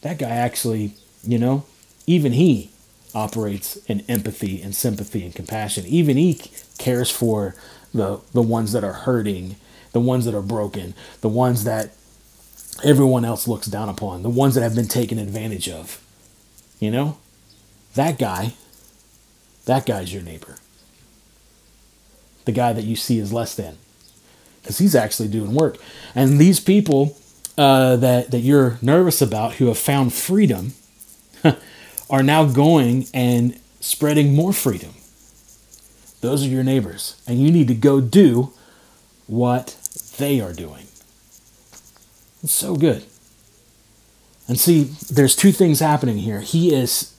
that 0.00 0.18
guy 0.18 0.30
actually, 0.30 0.94
you 1.22 1.38
know, 1.38 1.64
even 2.08 2.32
he 2.32 2.70
operates 3.14 3.76
in 3.86 4.04
empathy 4.08 4.62
and 4.62 4.74
sympathy 4.74 5.24
and 5.24 5.34
compassion. 5.34 5.84
Even 5.86 6.16
he 6.16 6.40
cares 6.78 7.10
for 7.10 7.54
the 7.92 8.20
the 8.32 8.42
ones 8.42 8.72
that 8.72 8.82
are 8.84 8.92
hurting, 8.92 9.56
the 9.92 10.00
ones 10.00 10.24
that 10.24 10.34
are 10.34 10.42
broken, 10.42 10.94
the 11.20 11.28
ones 11.28 11.64
that 11.64 11.92
everyone 12.84 13.24
else 13.24 13.46
looks 13.46 13.66
down 13.66 13.88
upon, 13.88 14.22
the 14.22 14.30
ones 14.30 14.54
that 14.54 14.62
have 14.62 14.74
been 14.74 14.88
taken 14.88 15.18
advantage 15.18 15.68
of. 15.68 16.02
You 16.80 16.90
know? 16.90 17.18
That 17.94 18.18
guy, 18.18 18.54
that 19.64 19.84
guy's 19.84 20.12
your 20.12 20.22
neighbor. 20.22 20.56
The 22.44 22.52
guy 22.52 22.72
that 22.72 22.84
you 22.84 22.96
see 22.96 23.18
is 23.18 23.32
less 23.32 23.54
than. 23.54 23.76
Because 24.62 24.78
he's 24.78 24.94
actually 24.94 25.28
doing 25.28 25.54
work. 25.54 25.78
And 26.14 26.38
these 26.38 26.60
people 26.60 27.16
uh, 27.56 27.96
that, 27.96 28.30
that 28.30 28.40
you're 28.40 28.78
nervous 28.80 29.20
about 29.20 29.54
who 29.54 29.66
have 29.66 29.78
found 29.78 30.12
freedom 30.12 30.74
are 32.10 32.22
now 32.22 32.44
going 32.44 33.06
and 33.12 33.58
spreading 33.80 34.34
more 34.34 34.52
freedom. 34.52 34.92
Those 36.20 36.44
are 36.44 36.48
your 36.48 36.64
neighbors. 36.64 37.20
And 37.26 37.40
you 37.40 37.50
need 37.50 37.68
to 37.68 37.74
go 37.74 38.00
do 38.00 38.52
what 39.26 39.76
they 40.18 40.40
are 40.40 40.52
doing. 40.52 40.86
It's 42.42 42.52
so 42.52 42.76
good. 42.76 43.04
And 44.46 44.58
see, 44.58 44.84
there's 45.10 45.36
two 45.36 45.52
things 45.52 45.80
happening 45.80 46.18
here. 46.18 46.40
He 46.40 46.74
is 46.74 47.14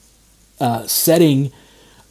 uh, 0.58 0.86
setting 0.86 1.52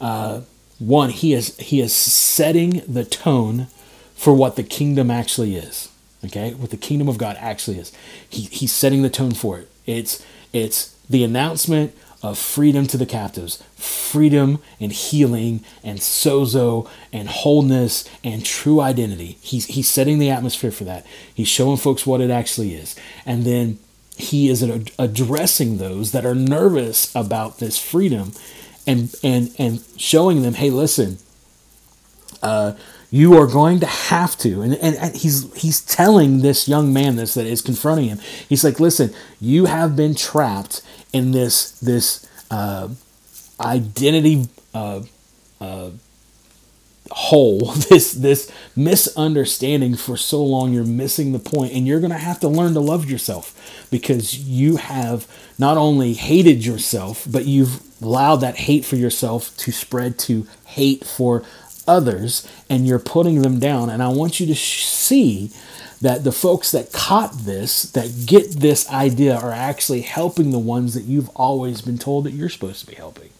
uh, 0.00 0.40
one. 0.78 1.10
He 1.10 1.34
is 1.34 1.56
he 1.58 1.80
is 1.80 1.94
setting 1.94 2.82
the 2.88 3.04
tone 3.04 3.66
for 4.14 4.32
what 4.32 4.56
the 4.56 4.62
kingdom 4.62 5.10
actually 5.10 5.56
is. 5.56 5.88
Okay, 6.24 6.54
what 6.54 6.70
the 6.70 6.76
kingdom 6.76 7.08
of 7.08 7.18
God 7.18 7.36
actually 7.38 7.78
is. 7.78 7.92
He, 8.28 8.42
he's 8.42 8.72
setting 8.72 9.02
the 9.02 9.10
tone 9.10 9.32
for 9.32 9.58
it. 9.58 9.68
It's 9.86 10.24
it's 10.52 10.96
the 11.08 11.22
announcement 11.22 11.94
of 12.22 12.38
freedom 12.38 12.86
to 12.86 12.98
the 12.98 13.06
captives, 13.06 13.62
freedom 13.76 14.60
and 14.78 14.92
healing 14.92 15.64
and 15.82 15.98
sozo 16.00 16.88
and 17.12 17.28
wholeness 17.28 18.08
and 18.22 18.44
true 18.44 18.80
identity. 18.80 19.38
He's, 19.40 19.66
he's 19.66 19.88
setting 19.88 20.18
the 20.18 20.30
atmosphere 20.30 20.70
for 20.70 20.84
that. 20.84 21.06
He's 21.34 21.48
showing 21.48 21.78
folks 21.78 22.06
what 22.06 22.20
it 22.20 22.30
actually 22.30 22.74
is. 22.74 22.94
And 23.24 23.44
then 23.44 23.78
he 24.16 24.48
is 24.48 24.62
addressing 24.98 25.78
those 25.78 26.12
that 26.12 26.26
are 26.26 26.34
nervous 26.34 27.14
about 27.14 27.58
this 27.58 27.78
freedom 27.78 28.32
and, 28.86 29.14
and, 29.22 29.54
and 29.58 29.82
showing 29.96 30.42
them, 30.42 30.54
hey, 30.54 30.70
listen, 30.70 31.18
uh, 32.42 32.74
you 33.10 33.36
are 33.36 33.46
going 33.46 33.80
to 33.80 33.86
have 33.86 34.36
to 34.38 34.62
and, 34.62 34.74
and, 34.74 35.16
he's 35.16 35.52
he's 35.60 35.80
telling 35.80 36.42
this 36.42 36.68
young 36.68 36.92
man 36.92 37.16
this 37.16 37.34
that 37.34 37.44
is 37.44 37.60
confronting 37.60 38.06
him 38.06 38.18
he's 38.48 38.62
like 38.62 38.78
listen 38.78 39.12
you 39.40 39.64
have 39.64 39.96
been 39.96 40.14
trapped 40.14 40.80
in 41.12 41.32
this 41.32 41.72
this 41.80 42.26
uh, 42.50 42.88
identity 43.60 44.46
uh, 44.74 45.02
uh, 45.60 45.90
hole, 47.10 47.72
this 47.88 48.12
this 48.12 48.50
misunderstanding 48.76 49.96
for 49.96 50.16
so 50.16 50.42
long. 50.44 50.72
You're 50.72 50.84
missing 50.84 51.32
the 51.32 51.38
point, 51.38 51.72
and 51.72 51.86
you're 51.86 52.00
going 52.00 52.12
to 52.12 52.18
have 52.18 52.40
to 52.40 52.48
learn 52.48 52.74
to 52.74 52.80
love 52.80 53.10
yourself 53.10 53.86
because 53.90 54.38
you 54.38 54.76
have 54.76 55.26
not 55.58 55.76
only 55.76 56.14
hated 56.14 56.64
yourself, 56.64 57.26
but 57.30 57.44
you've 57.44 57.82
allowed 58.02 58.36
that 58.36 58.56
hate 58.56 58.84
for 58.84 58.96
yourself 58.96 59.56
to 59.58 59.72
spread 59.72 60.18
to 60.18 60.46
hate 60.64 61.04
for 61.04 61.44
others 61.86 62.46
and 62.68 62.86
you're 62.86 62.98
putting 62.98 63.42
them 63.42 63.58
down. 63.58 63.90
And 63.90 64.02
I 64.02 64.08
want 64.08 64.40
you 64.40 64.46
to 64.46 64.54
sh- 64.54 64.84
see 64.84 65.50
that 66.00 66.24
the 66.24 66.32
folks 66.32 66.70
that 66.72 66.92
caught 66.92 67.32
this, 67.32 67.82
that 67.92 68.24
get 68.26 68.52
this 68.52 68.88
idea, 68.90 69.36
are 69.36 69.52
actually 69.52 70.00
helping 70.00 70.50
the 70.50 70.58
ones 70.58 70.94
that 70.94 71.04
you've 71.04 71.28
always 71.30 71.82
been 71.82 71.98
told 71.98 72.24
that 72.24 72.32
you're 72.32 72.48
supposed 72.48 72.80
to 72.80 72.86
be 72.86 72.96
helping. 72.96 73.30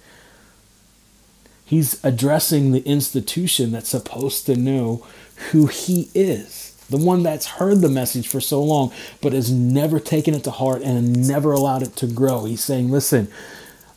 He's 1.64 2.04
addressing 2.04 2.72
the 2.72 2.82
institution 2.82 3.70
that's 3.72 3.88
supposed 3.88 4.44
to 4.46 4.56
know 4.56 5.06
who 5.52 5.66
he 5.66 6.10
is. 6.14 6.74
The 6.90 6.96
one 6.96 7.22
that's 7.22 7.46
heard 7.46 7.80
the 7.80 7.88
message 7.88 8.26
for 8.26 8.40
so 8.40 8.62
long, 8.62 8.92
but 9.22 9.32
has 9.32 9.52
never 9.52 10.00
taken 10.00 10.34
it 10.34 10.42
to 10.44 10.50
heart 10.50 10.82
and 10.82 11.28
never 11.28 11.52
allowed 11.52 11.82
it 11.84 11.94
to 11.96 12.08
grow. 12.08 12.44
He's 12.44 12.64
saying, 12.64 12.90
listen, 12.90 13.28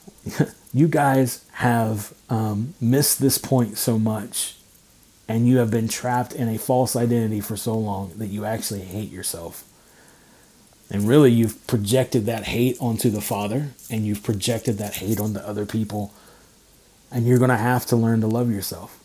you 0.74 0.88
guys 0.88 1.44
have 1.54 2.14
um, 2.30 2.76
missed 2.80 3.20
this 3.20 3.40
point 3.40 3.78
so 3.78 3.98
much, 3.98 4.56
and 5.28 5.48
you 5.48 5.58
have 5.58 5.72
been 5.72 5.88
trapped 5.88 6.34
in 6.34 6.50
a 6.50 6.58
false 6.58 6.96
identity 6.96 7.42
for 7.42 7.56
so 7.56 7.78
long 7.78 8.12
that 8.18 8.28
you 8.28 8.46
actually 8.46 8.82
hate 8.82 9.10
yourself. 9.10 9.64
And 10.90 11.08
really, 11.08 11.32
you've 11.32 11.66
projected 11.66 12.26
that 12.26 12.44
hate 12.44 12.78
onto 12.80 13.10
the 13.10 13.22
Father, 13.22 13.70
and 13.90 14.06
you've 14.06 14.22
projected 14.22 14.78
that 14.78 14.96
hate 14.96 15.20
onto 15.20 15.40
other 15.40 15.66
people, 15.66 16.14
and 17.12 17.26
you're 17.26 17.40
going 17.40 17.50
to 17.50 17.58
have 17.58 17.86
to 17.88 17.96
learn 17.96 18.22
to 18.22 18.28
love 18.28 18.52
yourself. 18.52 19.00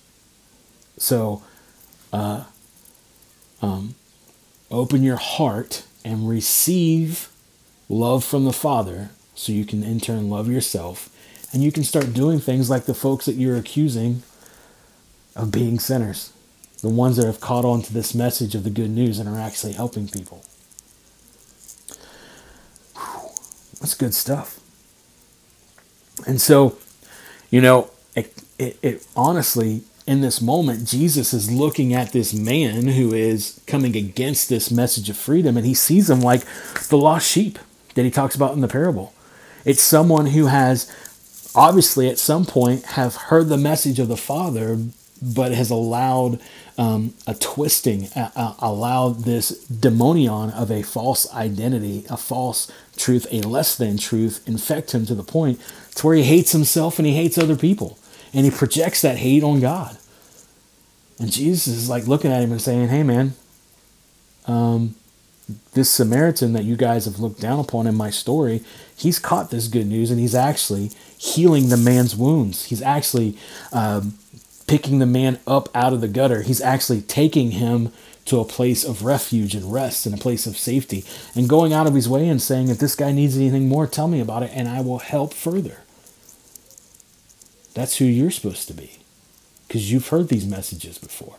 So, 0.98 1.42
uh, 2.12 2.44
um, 3.62 3.94
open 4.70 5.02
your 5.02 5.16
heart 5.16 5.84
and 6.04 6.28
receive 6.28 7.28
love 7.88 8.24
from 8.24 8.44
the 8.44 8.52
Father 8.52 9.10
so 9.34 9.52
you 9.52 9.64
can 9.64 9.82
in 9.82 10.00
turn 10.00 10.28
love 10.28 10.48
yourself 10.48 11.10
and 11.52 11.62
you 11.62 11.72
can 11.72 11.84
start 11.84 12.12
doing 12.12 12.40
things 12.40 12.68
like 12.68 12.84
the 12.84 12.94
folks 12.94 13.26
that 13.26 13.34
you're 13.34 13.56
accusing 13.56 14.22
of 15.36 15.52
being 15.52 15.78
sinners, 15.78 16.32
the 16.82 16.88
ones 16.88 17.16
that 17.16 17.26
have 17.26 17.40
caught 17.40 17.64
on 17.64 17.82
to 17.82 17.92
this 17.92 18.14
message 18.14 18.54
of 18.54 18.64
the 18.64 18.70
good 18.70 18.90
news 18.90 19.18
and 19.18 19.28
are 19.28 19.38
actually 19.38 19.72
helping 19.72 20.08
people. 20.08 20.42
Whew, 22.96 23.30
that's 23.80 23.94
good 23.94 24.14
stuff. 24.14 24.60
And 26.26 26.40
so, 26.40 26.76
you 27.50 27.60
know, 27.60 27.90
it, 28.14 28.42
it, 28.58 28.78
it 28.82 29.06
honestly, 29.16 29.82
in 30.06 30.22
this 30.22 30.40
moment, 30.40 30.88
Jesus 30.88 31.34
is 31.34 31.50
looking 31.50 31.92
at 31.92 32.12
this 32.12 32.32
man 32.32 32.88
who 32.88 33.12
is 33.12 33.60
coming 33.66 33.94
against 33.94 34.48
this 34.48 34.70
message 34.70 35.10
of 35.10 35.16
freedom, 35.16 35.56
and 35.56 35.66
he 35.66 35.74
sees 35.74 36.08
him 36.08 36.20
like 36.20 36.44
the 36.88 36.96
lost 36.96 37.30
sheep 37.30 37.58
that 37.94 38.04
he 38.04 38.10
talks 38.10 38.34
about 38.34 38.54
in 38.54 38.62
the 38.62 38.68
parable. 38.68 39.12
It's 39.64 39.82
someone 39.82 40.28
who 40.28 40.46
has 40.46 40.90
obviously 41.54 42.08
at 42.08 42.18
some 42.18 42.46
point 42.46 42.84
have 42.86 43.16
heard 43.16 43.48
the 43.48 43.58
message 43.58 43.98
of 43.98 44.08
the 44.08 44.16
Father, 44.16 44.78
but 45.20 45.52
has 45.52 45.70
allowed 45.70 46.40
um, 46.76 47.14
a 47.26 47.34
twisting, 47.34 48.08
uh, 48.14 48.54
allowed 48.60 49.24
this 49.24 49.50
demonion 49.64 50.50
of 50.50 50.70
a 50.70 50.82
false 50.82 51.32
identity, 51.34 52.04
a 52.08 52.16
false 52.16 52.70
truth, 52.96 53.26
a 53.30 53.40
less 53.42 53.76
than 53.76 53.98
truth, 53.98 54.46
infect 54.46 54.94
him 54.94 55.06
to 55.06 55.14
the 55.14 55.24
point 55.24 55.60
to 55.96 56.06
where 56.06 56.16
he 56.16 56.22
hates 56.22 56.52
himself 56.52 56.98
and 56.98 57.06
he 57.06 57.14
hates 57.14 57.38
other 57.38 57.56
people, 57.56 57.98
and 58.32 58.44
he 58.44 58.50
projects 58.50 59.02
that 59.02 59.18
hate 59.18 59.42
on 59.42 59.60
God. 59.60 59.96
And 61.18 61.32
Jesus 61.32 61.66
is 61.66 61.88
like 61.88 62.06
looking 62.06 62.30
at 62.30 62.42
him 62.42 62.52
and 62.52 62.62
saying, 62.62 62.88
"Hey, 62.88 63.02
man, 63.02 63.34
um, 64.46 64.94
this 65.72 65.90
Samaritan 65.90 66.52
that 66.52 66.64
you 66.64 66.76
guys 66.76 67.04
have 67.04 67.18
looked 67.18 67.40
down 67.40 67.58
upon 67.58 67.86
in 67.86 67.94
my 67.94 68.10
story, 68.10 68.62
he's 68.96 69.18
caught 69.18 69.50
this 69.50 69.68
good 69.68 69.86
news 69.86 70.10
and 70.10 70.20
he's 70.20 70.34
actually 70.34 70.90
healing 71.16 71.68
the 71.68 71.76
man's 71.76 72.14
wounds. 72.14 72.64
He's 72.64 72.82
actually 72.82 73.36
um, 73.72 74.18
picking 74.68 74.98
the 75.00 75.06
man 75.06 75.40
up 75.46 75.68
out 75.74 75.92
of 75.92 76.00
the 76.00 76.08
gutter. 76.08 76.42
He's 76.42 76.60
actually 76.60 77.02
taking 77.02 77.52
him 77.52 77.90
to 78.26 78.38
a 78.38 78.44
place 78.44 78.84
of 78.84 79.02
refuge 79.02 79.54
and 79.54 79.72
rest 79.72 80.04
and 80.04 80.14
a 80.14 80.18
place 80.18 80.46
of 80.46 80.56
safety 80.56 81.04
and 81.34 81.48
going 81.48 81.72
out 81.72 81.86
of 81.86 81.94
his 81.94 82.08
way 82.08 82.28
and 82.28 82.40
saying, 82.40 82.68
if 82.68 82.78
this 82.78 82.94
guy 82.94 83.10
needs 83.10 83.36
anything 83.36 83.68
more, 83.68 83.86
tell 83.86 84.06
me 84.06 84.20
about 84.20 84.42
it 84.42 84.50
and 84.52 84.68
I 84.68 84.82
will 84.82 84.98
help 84.98 85.32
further. 85.32 85.78
That's 87.72 87.96
who 87.96 88.04
you're 88.04 88.30
supposed 88.30 88.68
to 88.68 88.74
be 88.74 88.98
because 89.66 89.90
you've 89.90 90.08
heard 90.08 90.28
these 90.28 90.46
messages 90.46 90.98
before. 90.98 91.36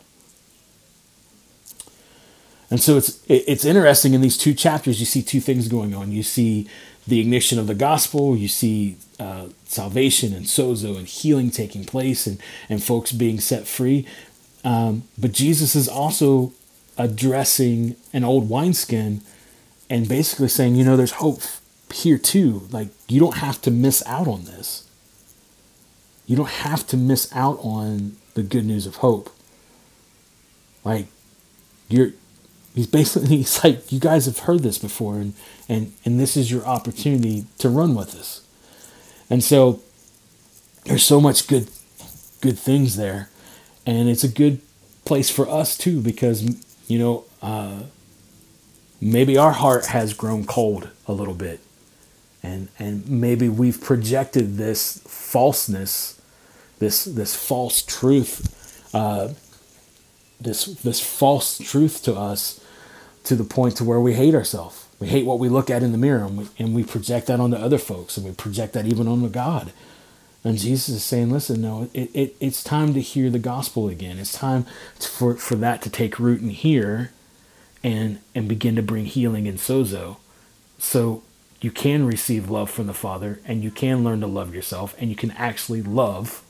And 2.72 2.80
so 2.80 2.98
it's 2.98 3.20
it's 3.28 3.66
interesting 3.66 4.14
in 4.14 4.22
these 4.22 4.38
two 4.38 4.54
chapters. 4.54 5.00
You 5.00 5.06
see 5.06 5.24
two 5.24 5.42
things 5.42 5.68
going 5.68 5.96
on. 5.96 6.12
You 6.12 6.24
see 6.24 6.68
the 7.10 7.20
ignition 7.20 7.60
of 7.60 7.68
the 7.68 7.76
gospel. 7.76 8.36
You 8.36 8.48
see 8.48 8.98
uh, 9.20 9.48
salvation 9.66 10.34
and 10.34 10.46
sozo 10.46 10.98
and 10.98 11.08
healing 11.08 11.52
taking 11.52 11.86
place, 11.86 12.26
and 12.26 12.40
and 12.70 12.84
folks 12.84 13.12
being 13.12 13.40
set 13.40 13.68
free. 13.68 14.06
Um, 14.64 15.04
but 15.18 15.32
Jesus 15.32 15.76
is 15.76 15.88
also 15.88 16.54
addressing 16.98 17.96
an 18.12 18.24
old 18.24 18.50
wineskin 18.50 19.22
and 19.90 20.08
basically 20.08 20.50
saying, 20.50 20.76
you 20.76 20.84
know, 20.84 20.98
there's 20.98 21.14
hope 21.14 21.42
here 21.94 22.18
too. 22.18 22.68
Like 22.72 22.90
you 23.08 23.20
don't 23.20 23.38
have 23.38 23.62
to 23.64 23.72
miss 23.72 24.04
out 24.06 24.28
on 24.28 24.46
this. 24.46 24.88
You 26.28 26.36
don't 26.36 26.50
have 26.50 26.86
to 26.88 26.98
miss 26.98 27.34
out 27.36 27.58
on 27.62 28.18
the 28.36 28.44
good 28.44 28.66
news 28.66 28.86
of 28.86 28.98
hope. 28.98 29.30
Like 30.84 31.08
you're 31.88 32.12
he's 32.80 32.88
basically 32.88 33.38
he's 33.38 33.64
like 33.64 33.92
you 33.92 34.00
guys 34.00 34.26
have 34.26 34.40
heard 34.40 34.64
this 34.64 34.78
before 34.78 35.16
and 35.16 35.34
and 35.68 35.94
and 36.06 36.20
this 36.20 36.38
is 36.38 36.52
your 36.52 36.66
opportunity 36.66 37.46
to 37.58 37.70
run 37.70 37.94
with 37.96 38.12
this 38.14 38.42
and 39.30 39.44
so 39.44 39.82
there's 40.86 41.04
so 41.04 41.22
much 41.22 41.48
good 41.48 41.70
good 42.42 42.58
things 42.58 42.96
there. 42.96 43.30
And 43.86 44.10
it's 44.10 44.24
a 44.24 44.30
good 44.30 44.62
place 45.06 45.30
for 45.30 45.48
us 45.50 45.78
too 45.78 46.02
because 46.02 46.44
you 46.88 47.00
know 47.00 47.26
uh, 47.42 47.84
maybe 49.02 49.38
our 49.38 49.52
heart 49.52 49.88
has 49.88 50.14
grown 50.14 50.46
cold 50.46 50.90
a 51.08 51.14
little 51.14 51.34
bit. 51.34 51.60
And 52.42 52.70
and 52.80 53.08
maybe 53.10 53.50
we've 53.50 53.80
projected 53.80 54.58
this 54.58 55.02
falseness 55.06 56.20
this 56.80 57.04
this 57.04 57.36
false 57.36 57.82
truth 57.82 58.96
uh, 58.96 59.34
this 60.40 60.66
this 60.66 61.02
false 61.02 61.58
truth 61.58 62.02
to 62.04 62.16
us 62.16 62.64
to 63.26 63.36
the 63.36 63.44
point 63.44 63.78
to 63.78 63.84
where 63.84 64.00
we 64.00 64.14
hate 64.14 64.36
ourselves. 64.36 64.88
We 65.00 65.08
hate 65.08 65.26
what 65.26 65.40
we 65.40 65.50
look 65.50 65.70
at 65.70 65.84
in 65.84 65.92
the 65.92 65.98
mirror, 65.98 66.26
and 66.26 66.38
we, 66.38 66.48
and 66.58 66.76
we 66.76 66.84
project 66.84 67.28
that 67.28 67.40
onto 67.40 67.56
other 67.56 67.78
folks, 67.78 68.18
and 68.18 68.26
we 68.26 68.34
project 68.34 68.74
that 68.74 68.86
even 68.86 69.08
onto 69.08 69.30
God. 69.30 69.72
And 70.44 70.58
Jesus 70.58 70.90
is 70.90 71.04
saying, 71.04 71.32
listen, 71.32 71.62
no, 71.62 71.90
it, 71.94 72.10
it, 72.14 72.36
it's 72.40 72.64
time 72.64 72.94
to 72.94 73.02
hear 73.02 73.30
the 73.30 73.40
gospel 73.40 73.90
again. 73.90 74.18
It's 74.20 74.34
time 74.34 74.66
for, 75.00 75.36
for 75.36 75.56
that 75.56 75.82
to 75.82 75.90
take 75.90 76.20
root 76.20 76.42
in 76.42 76.50
here 76.50 77.12
and, 77.84 78.20
and 78.34 78.48
begin 78.48 78.76
to 78.78 78.82
bring 78.82 79.06
healing 79.06 79.48
and 79.48 79.58
sozo. 79.58 80.18
So 80.78 81.24
you 81.60 81.72
can 81.72 82.06
receive 82.06 82.50
love 82.50 82.70
from 82.70 82.88
the 82.88 82.94
Father 82.94 83.42
and 83.46 83.64
you 83.64 83.72
can 83.72 84.04
learn 84.04 84.22
to 84.22 84.28
love 84.28 84.56
yourself 84.56 84.96
and 84.98 85.10
you 85.10 85.16
can 85.16 85.32
actually 85.32 85.82
love 85.82 86.42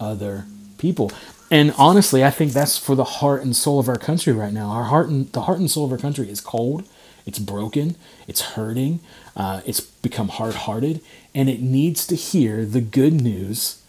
other 0.00 0.46
people. 0.76 1.12
And 1.50 1.72
honestly, 1.78 2.22
I 2.24 2.30
think 2.30 2.52
that's 2.52 2.76
for 2.76 2.94
the 2.94 3.04
heart 3.04 3.42
and 3.42 3.56
soul 3.56 3.78
of 3.80 3.88
our 3.88 3.96
country 3.96 4.32
right 4.32 4.52
now. 4.52 4.68
Our 4.68 4.84
heart 4.84 5.08
and 5.08 5.32
the 5.32 5.42
heart 5.42 5.58
and 5.58 5.70
soul 5.70 5.86
of 5.86 5.92
our 5.92 5.98
country 5.98 6.28
is 6.30 6.40
cold, 6.40 6.86
it's 7.24 7.38
broken, 7.38 7.96
it's 8.26 8.40
hurting, 8.40 9.00
uh, 9.34 9.62
it's 9.64 9.80
become 9.80 10.28
hard-hearted, 10.28 11.00
and 11.34 11.48
it 11.48 11.60
needs 11.60 12.06
to 12.08 12.16
hear 12.16 12.66
the 12.66 12.82
good 12.82 13.14
news 13.14 13.82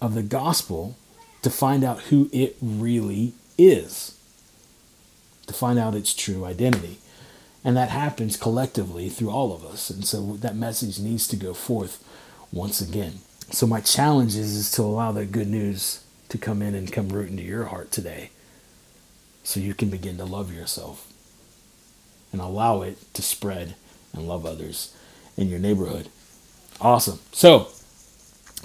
of 0.00 0.14
the 0.14 0.22
gospel 0.22 0.96
to 1.42 1.50
find 1.50 1.84
out 1.84 2.00
who 2.02 2.28
it 2.32 2.56
really 2.60 3.34
is, 3.56 4.18
to 5.46 5.54
find 5.54 5.78
out 5.78 5.94
its 5.94 6.12
true 6.12 6.44
identity. 6.44 6.98
And 7.62 7.76
that 7.76 7.90
happens 7.90 8.36
collectively 8.36 9.08
through 9.08 9.30
all 9.30 9.52
of 9.52 9.64
us. 9.64 9.90
And 9.90 10.04
so 10.04 10.36
that 10.36 10.56
message 10.56 10.98
needs 10.98 11.28
to 11.28 11.36
go 11.36 11.54
forth 11.54 12.02
once 12.52 12.80
again. 12.80 13.20
So 13.50 13.66
my 13.66 13.80
challenge 13.80 14.34
is, 14.34 14.56
is 14.56 14.70
to 14.72 14.82
allow 14.82 15.12
that 15.12 15.32
good 15.32 15.48
news 15.48 16.02
to 16.30 16.38
come 16.38 16.62
in 16.62 16.74
and 16.74 16.92
come 16.92 17.10
root 17.10 17.28
into 17.28 17.42
your 17.42 17.66
heart 17.66 17.90
today 17.92 18.30
so 19.42 19.60
you 19.60 19.74
can 19.74 19.90
begin 19.90 20.16
to 20.16 20.24
love 20.24 20.52
yourself 20.52 21.10
and 22.32 22.40
allow 22.40 22.82
it 22.82 22.98
to 23.14 23.22
spread 23.22 23.74
and 24.12 24.26
love 24.26 24.46
others 24.46 24.94
in 25.36 25.48
your 25.48 25.58
neighborhood. 25.58 26.08
Awesome. 26.80 27.18
So, 27.32 27.68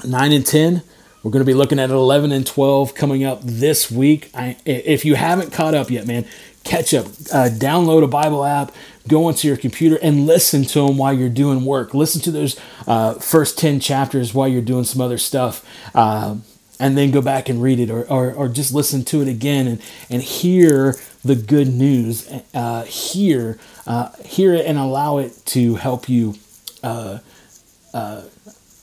9 0.06 0.32
and 0.32 0.46
10, 0.46 0.82
we're 1.24 1.32
going 1.32 1.42
to 1.42 1.46
be 1.46 1.54
looking 1.54 1.80
at 1.80 1.90
11 1.90 2.32
and 2.32 2.46
12 2.46 2.94
coming 2.94 3.24
up 3.24 3.42
this 3.42 3.90
week. 3.90 4.30
I, 4.34 4.58
if 4.66 5.06
you 5.06 5.16
haven't 5.16 5.52
caught 5.52 5.74
up 5.74 5.90
yet, 5.90 6.06
man, 6.06 6.26
catch 6.64 6.94
up. 6.94 7.06
Uh, 7.06 7.50
download 7.52 8.04
a 8.04 8.08
Bible 8.08 8.46
app, 8.46 8.72
go 9.08 9.26
onto 9.26 9.48
your 9.48 9.58
computer, 9.58 9.98
and 10.02 10.28
listen 10.28 10.64
to 10.66 10.86
them 10.86 10.98
while 10.98 11.14
you're 11.14 11.30
doing 11.30 11.66
work. 11.66 11.94
Listen 11.94 12.22
to 12.22 12.32
those 12.32 12.60
uh, 12.86 13.16
first 13.16 13.58
10 13.58 13.80
chapters 13.80 14.34
while 14.34 14.48
you're 14.48 14.62
doing 14.62 14.84
some 14.84 15.02
other 15.02 15.18
stuff. 15.18 15.66
Uh, 15.96 16.38
and 16.80 16.98
then 16.98 17.12
go 17.12 17.22
back 17.22 17.50
and 17.50 17.62
read 17.62 17.80
it 17.80 17.90
or, 17.90 18.10
or, 18.10 18.34
or 18.34 18.48
just 18.50 18.74
listen 18.74 19.04
to 19.06 19.22
it 19.22 19.28
again 19.28 19.68
and, 19.68 19.82
and 20.10 20.22
hear 20.22 20.96
the 21.24 21.36
good 21.36 21.68
news, 21.68 22.30
uh, 22.54 22.84
hear, 22.84 23.58
uh, 23.88 24.12
hear 24.24 24.54
it 24.54 24.66
and 24.66 24.78
allow 24.78 25.18
it 25.18 25.42
to 25.46 25.76
help 25.76 26.10
you 26.10 26.36
uh, 26.84 27.20
uh 27.94 28.22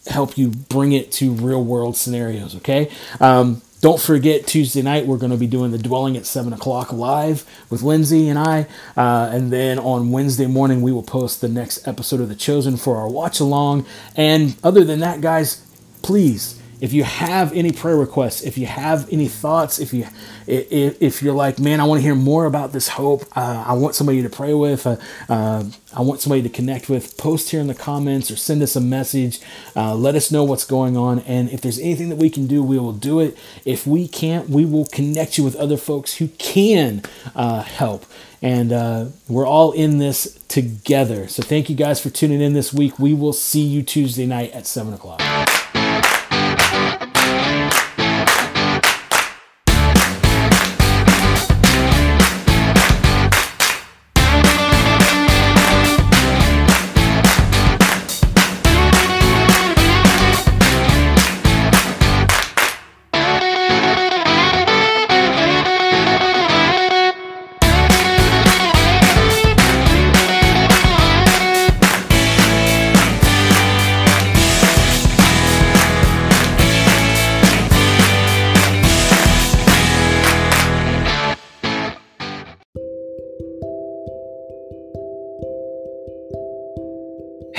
help 0.09 0.37
you 0.37 0.49
bring 0.49 0.91
it 0.93 1.13
to 1.13 1.33
real 1.33 1.63
world 1.63 1.97
scenarios. 1.97 2.57
Okay. 2.57 2.91
Um, 3.21 3.63
don't 3.81 4.01
forget 4.01 4.47
Tuesday 4.47 4.81
night 4.81 5.07
we're 5.07 5.19
going 5.19 5.33
to 5.33 5.39
be 5.39 5.49
doing 5.49 5.73
the 5.73 5.79
dwelling 5.79 6.17
at 6.17 6.25
seven 6.25 6.53
o'clock 6.53 6.93
live 6.93 7.45
with 7.69 7.83
Lindsay 7.83 8.29
and 8.29 8.39
I, 8.39 8.67
uh, 8.97 9.31
and 9.33 9.53
then 9.53 9.79
on 9.79 10.13
Wednesday 10.13 10.47
morning 10.47 10.83
we 10.83 10.93
will 10.93 11.03
post 11.03 11.41
the 11.41 11.49
next 11.49 11.87
episode 11.87 12.21
of 12.21 12.29
The 12.29 12.37
Chosen 12.37 12.77
for 12.77 12.97
our 12.97 13.09
watch 13.09 13.41
along. 13.41 13.85
And 14.15 14.57
other 14.63 14.85
than 14.85 15.01
that, 15.01 15.21
guys, 15.21 15.67
please 16.03 16.62
if 16.83 16.93
you 16.93 17.05
have 17.05 17.53
any 17.53 17.71
prayer 17.71 17.97
requests, 17.97 18.43
if 18.43 18.59
you 18.59 18.67
have 18.67 19.09
any 19.13 19.29
thoughts, 19.29 19.79
if 19.79 19.95
you 19.95 20.05
if, 20.49 21.01
if 21.01 21.23
you're 21.23 21.33
like, 21.33 21.61
man, 21.61 21.79
I 21.79 21.85
want 21.85 22.01
to 22.01 22.03
hear 22.03 22.17
more 22.17 22.45
about 22.45 22.73
this 22.73 22.89
hope, 22.89 23.23
uh, 23.37 23.63
I 23.65 23.75
want 23.75 23.95
somebody 23.95 24.21
to 24.21 24.29
pray 24.29 24.53
with, 24.53 24.85
uh, 24.85 24.97
uh, 25.29 25.63
I 25.95 26.03
want 26.03 26.21
somebody 26.21 26.43
to 26.43 26.49
connect 26.49 26.89
with, 26.89 27.17
post 27.17 27.51
here 27.51 27.61
in 27.61 27.69
the 27.69 27.75
comments 27.77 28.33
or 28.33 28.37
send 28.37 28.63
us 28.63 28.75
a 28.75 28.81
message. 28.81 29.41
Uh, 29.77 29.95
let 29.95 30.17
us 30.17 30.33
know 30.33 30.43
what's 30.43 30.65
going 30.65 30.97
on, 30.97 31.21
and 31.21 31.49
if 31.51 31.61
there's 31.61 31.79
anything 31.79 32.09
that 32.09 32.17
we 32.17 32.29
can 32.29 32.49
do, 32.49 32.65
we 32.65 32.81
will 32.81 32.93
do 32.93 33.21
it. 33.21 33.39
If 33.65 33.87
we 33.87 34.09
can't, 34.09 34.51
we 34.51 34.65
will 34.65 34.87
connect 34.87 35.39
you 35.39 35.45
with 35.45 35.55
other 35.55 35.77
folks 35.77 36.17
who 36.17 36.29
can 36.39 37.03
uh, 37.37 37.63
help. 37.63 38.07
And 38.43 38.73
uh, 38.73 39.05
we're 39.29 39.47
all 39.47 39.71
in 39.71 39.99
this 39.99 40.37
together. 40.49 41.29
So 41.29 41.45
thank 41.45 41.71
you 41.71 41.77
guys 41.77 42.01
for 42.01 42.11
tuning 42.11 42.41
in 42.41 42.55
this 42.55 42.73
week. 42.73 42.99
We 42.99 43.15
will 43.15 43.33
see 43.33 43.63
you 43.63 43.85
Tuesday 43.85 44.27
night 44.27 44.51
at 44.51 44.67
7 44.67 44.93
o'clock. 44.93 45.21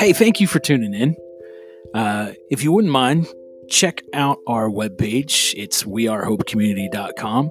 Hey, 0.03 0.11
thank 0.11 0.41
you 0.41 0.47
for 0.47 0.59
tuning 0.59 0.93
in. 0.93 1.15
Uh, 1.93 2.33
if 2.49 2.61
you 2.61 2.73
wouldn't 2.73 2.91
mind, 2.91 3.25
check 3.69 4.01
out 4.13 4.37
our 4.45 4.69
webpage. 4.69 5.53
It's 5.55 5.83
wearehopecommunity.com. 5.83 7.49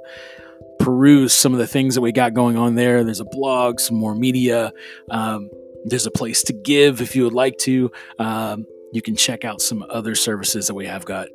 Peruse 0.78 1.32
some 1.32 1.54
of 1.54 1.58
the 1.58 1.66
things 1.66 1.94
that 1.94 2.02
we 2.02 2.12
got 2.12 2.34
going 2.34 2.58
on 2.58 2.74
there. 2.74 3.04
There's 3.04 3.20
a 3.20 3.24
blog, 3.24 3.80
some 3.80 3.96
more 3.96 4.14
media. 4.14 4.74
Um, 5.10 5.48
there's 5.86 6.04
a 6.04 6.10
place 6.10 6.42
to 6.42 6.52
give 6.52 7.00
if 7.00 7.16
you 7.16 7.24
would 7.24 7.32
like 7.32 7.56
to. 7.60 7.90
Um, 8.18 8.66
you 8.92 9.00
can 9.00 9.16
check 9.16 9.46
out 9.46 9.62
some 9.62 9.82
other 9.88 10.14
services 10.14 10.66
that 10.66 10.74
we 10.74 10.84
have 10.84 11.06
got. 11.06 11.28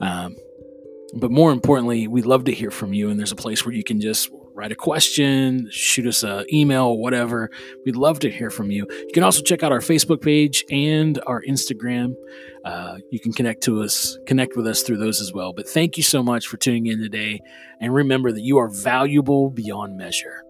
Um, 0.00 0.34
but 1.14 1.30
more 1.30 1.52
importantly, 1.52 2.08
we'd 2.08 2.26
love 2.26 2.42
to 2.46 2.52
hear 2.52 2.72
from 2.72 2.92
you. 2.92 3.08
And 3.08 3.20
there's 3.20 3.30
a 3.30 3.36
place 3.36 3.64
where 3.64 3.72
you 3.72 3.84
can 3.84 4.00
just 4.00 4.30
write 4.56 4.72
a 4.72 4.76
question, 4.76 5.68
shoot 5.70 6.06
us 6.06 6.22
an 6.22 6.46
email, 6.52 6.96
whatever. 6.96 7.50
We'd 7.84 7.94
love 7.94 8.18
to 8.20 8.30
hear 8.30 8.48
from 8.48 8.70
you. 8.70 8.86
You 8.90 9.10
can 9.12 9.22
also 9.22 9.42
check 9.42 9.62
out 9.62 9.70
our 9.70 9.80
Facebook 9.80 10.22
page 10.22 10.64
and 10.70 11.20
our 11.26 11.42
Instagram. 11.42 12.14
Uh, 12.64 12.96
you 13.10 13.20
can 13.20 13.34
connect 13.34 13.62
to 13.64 13.82
us, 13.82 14.18
connect 14.26 14.56
with 14.56 14.66
us 14.66 14.82
through 14.82 14.96
those 14.96 15.20
as 15.20 15.32
well. 15.32 15.52
But 15.52 15.68
thank 15.68 15.98
you 15.98 16.02
so 16.02 16.22
much 16.22 16.46
for 16.46 16.56
tuning 16.56 16.86
in 16.86 16.98
today. 16.98 17.40
And 17.80 17.94
remember 17.94 18.32
that 18.32 18.40
you 18.40 18.56
are 18.56 18.68
valuable 18.68 19.50
beyond 19.50 19.98
measure. 19.98 20.45